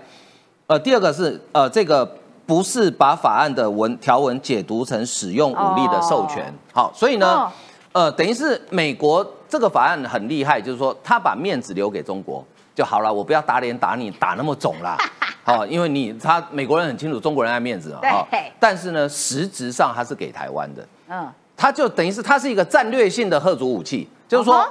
[0.67, 2.05] 呃，第二个是呃，这个
[2.45, 7.49] 不是把法案的文条文解读成使用武力的授权，好，所以呢，
[7.93, 12.45] 呃，等于是美国这个法案很厉害，就是说他把面子留给中国
[12.75, 14.99] 就好了，我不要打脸打你打那么肿啦，
[15.45, 18.27] 好， 因为你他美国人很清楚中国人爱面子啊，
[18.59, 21.33] 但是呢，实质上他是给台湾的，嗯。
[21.61, 24.65] 它就等于是它是一个战略性的核武武器，就是说，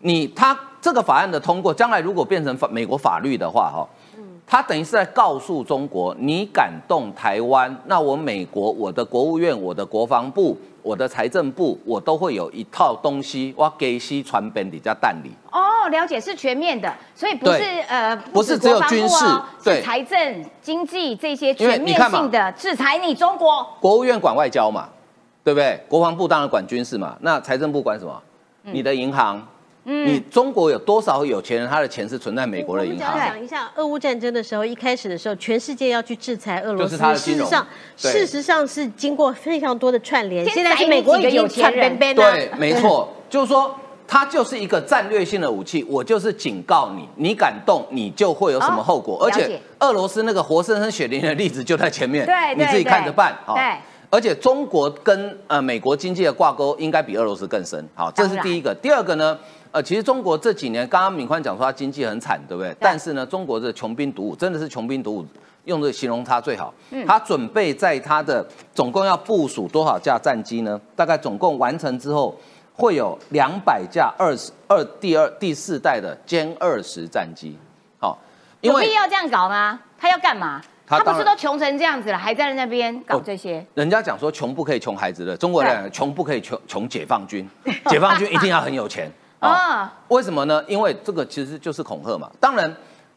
[0.00, 3.86] 你它这个法案的通过，将来如果变成法美国法律的话，哈，
[4.44, 15.30] 它等于是在告诉中国，你敢动台湾，那我美国我的国务院、我的国防部、我的财政部，我都会有一套东西，我给西传本底加代理。
[15.52, 19.24] 哦，了解是全面的，所以不是呃，不是只有军事，
[19.62, 23.64] 对财政、经济这些全面性的制裁你中国。
[23.80, 24.88] 国务院管外交嘛。
[25.44, 25.78] 对不对？
[25.86, 28.20] 国防部当然管军事嘛，那财政部管什么？
[28.62, 29.46] 你的银行、
[29.84, 33.12] 嗯，你中国有多少有钱人，他的钱是存在美国的银行？
[33.12, 40.48] 我们讲一下，俄乌战争的时候，一开始的时候，全世界要去制裁俄罗斯，事实上，事实上是经过非常多的串联。
[40.48, 43.78] 现在是美国已经串边边对，没错，就是说，
[44.08, 45.84] 它就是一个战略性的武器。
[45.86, 49.22] 我就是警告你，你敢动，你就会有什么后果。
[49.22, 53.36] 而且，俄罗斯那个活生生血淋淋的例子就在前面，对，你自己看着办。
[53.54, 53.74] 对。
[54.14, 58.72] 而且中国跟呃美国经济的挂钩应该比俄罗斯更深，好，这是第一个。
[58.72, 59.36] 第二个呢，
[59.72, 62.72] 呃，其实中国这几年，刚刚敏宽讲说它经济很惨，对不对？
[62.78, 65.26] 但是呢，中国的穷兵黩武，真的是穷兵黩武，
[65.64, 66.72] 用这个形容它最好。
[66.92, 70.80] 嗯，它准备在它的总共要部署多少架战机呢？
[70.94, 72.38] 大概总共完成之后，
[72.72, 77.58] 会有两百架二十二第二第四代的歼二十战机。
[77.98, 78.16] 好，
[78.60, 79.80] 有必要这样搞吗？
[79.98, 80.62] 他要干嘛？
[80.86, 83.64] 他不是都穷成这样子了，还在那边搞这些？
[83.74, 87.48] 人家讲说穷不可以穷孩子的，中国人穷不可以穷穷解放军，
[87.88, 89.92] 解放军一定要很有钱啊？
[90.08, 90.62] 为什么呢？
[90.68, 92.30] 因为这个其实就是恐吓嘛。
[92.38, 92.74] 当然，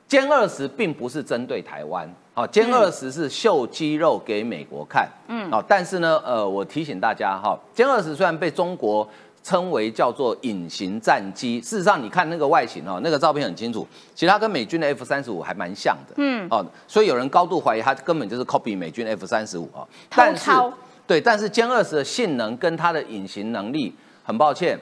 [0.09, 9.07] 歼二十并不是针对台湾，啊，歼二十是秀肌肉给美国看，嗯，啊，但是呢，呃，我提醒大家哈，歼二十虽然被中国。
[9.47, 20.51] 称为叫做隐形战机，事实上你看那个外形哦，那个照片很清楚，其实它跟美军的 F 三十五还蛮像的，嗯，哦，所以有人高度怀疑它根本就是 copy 美军 F 三十五啊，但是
[21.07, 24.77] 对，但是歼二十的性能跟它的隐形能力，很抱歉，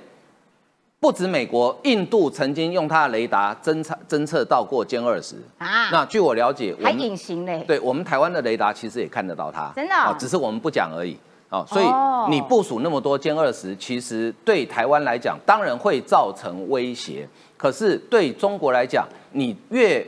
[0.99, 5.36] 不止美国，印度曾经用它的雷达侦测侦测到过歼二十。
[5.59, 11.16] 啊，那据我了解，还隐形嘞，对我们台湾的雷达其实也看得到它，真的，只是我们不讲而已。
[11.50, 11.86] 哦，所以
[12.32, 17.28] 你部署那么多歼二十，其实对台湾来讲，当然会造成威胁。
[17.56, 20.06] 可是对中国来讲，你越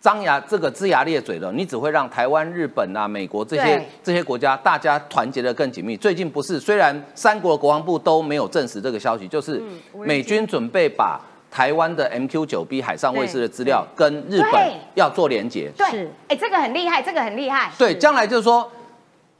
[0.00, 5.96] 张牙这个龇牙咧嘴的，你只会让台湾、日本啊、美国这些这些国家大家团结的更紧密。
[5.96, 9.62] 最近不是，虽然三国国防部都没有证实这个消息，就是
[9.94, 11.20] 美军准备把
[11.50, 15.70] 台湾的 MQ 九 B 海上卫士的资料跟日本要做连接。
[15.76, 17.70] 对，哎，这个很厉害，这个很厉害。
[17.78, 18.68] 对，将来就是说。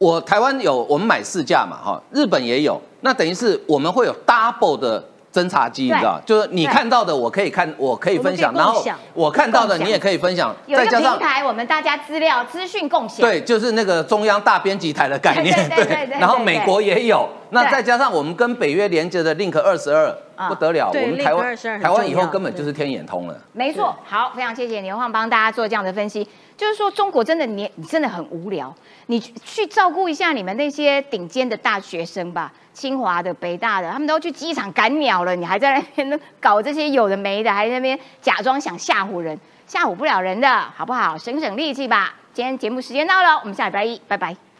[0.03, 5.01] 我台湾有，我们买四架嘛，哈，日本也有，那等于是我们会有 double 的
[5.33, 8.85] 侦察机，你知道，就是你看到的，我可以看，我可以分享，然后
[9.15, 20.13] 我看到的你也可以分享，再加上平台，我们大家资料资讯共享，对，就是那个中央大编辑台的概念，对对对，然后美国也有，那再加上我们跟北约连接的 Link 二十二，
[20.49, 26.27] 不得了，我们台湾台湾以后根本就是天眼通了，没错，好，非常谢谢牛晃帮大家做这样的分析。
[26.55, 28.73] 就是说，中国真的你你真的很无聊，
[29.07, 41.19] 你去照顾一下你们那些顶尖的大学生吧，清华的、北大的，他们都去机场赶鸟了，你还在那边搞这些有的没的，还在那边假装想吓唬人，吓唬不了人的，好不好？
[41.19, 42.15] 省省力气吧。
[42.33, 44.52] 今天节目时间到了，我们下礼拜一，拜拜。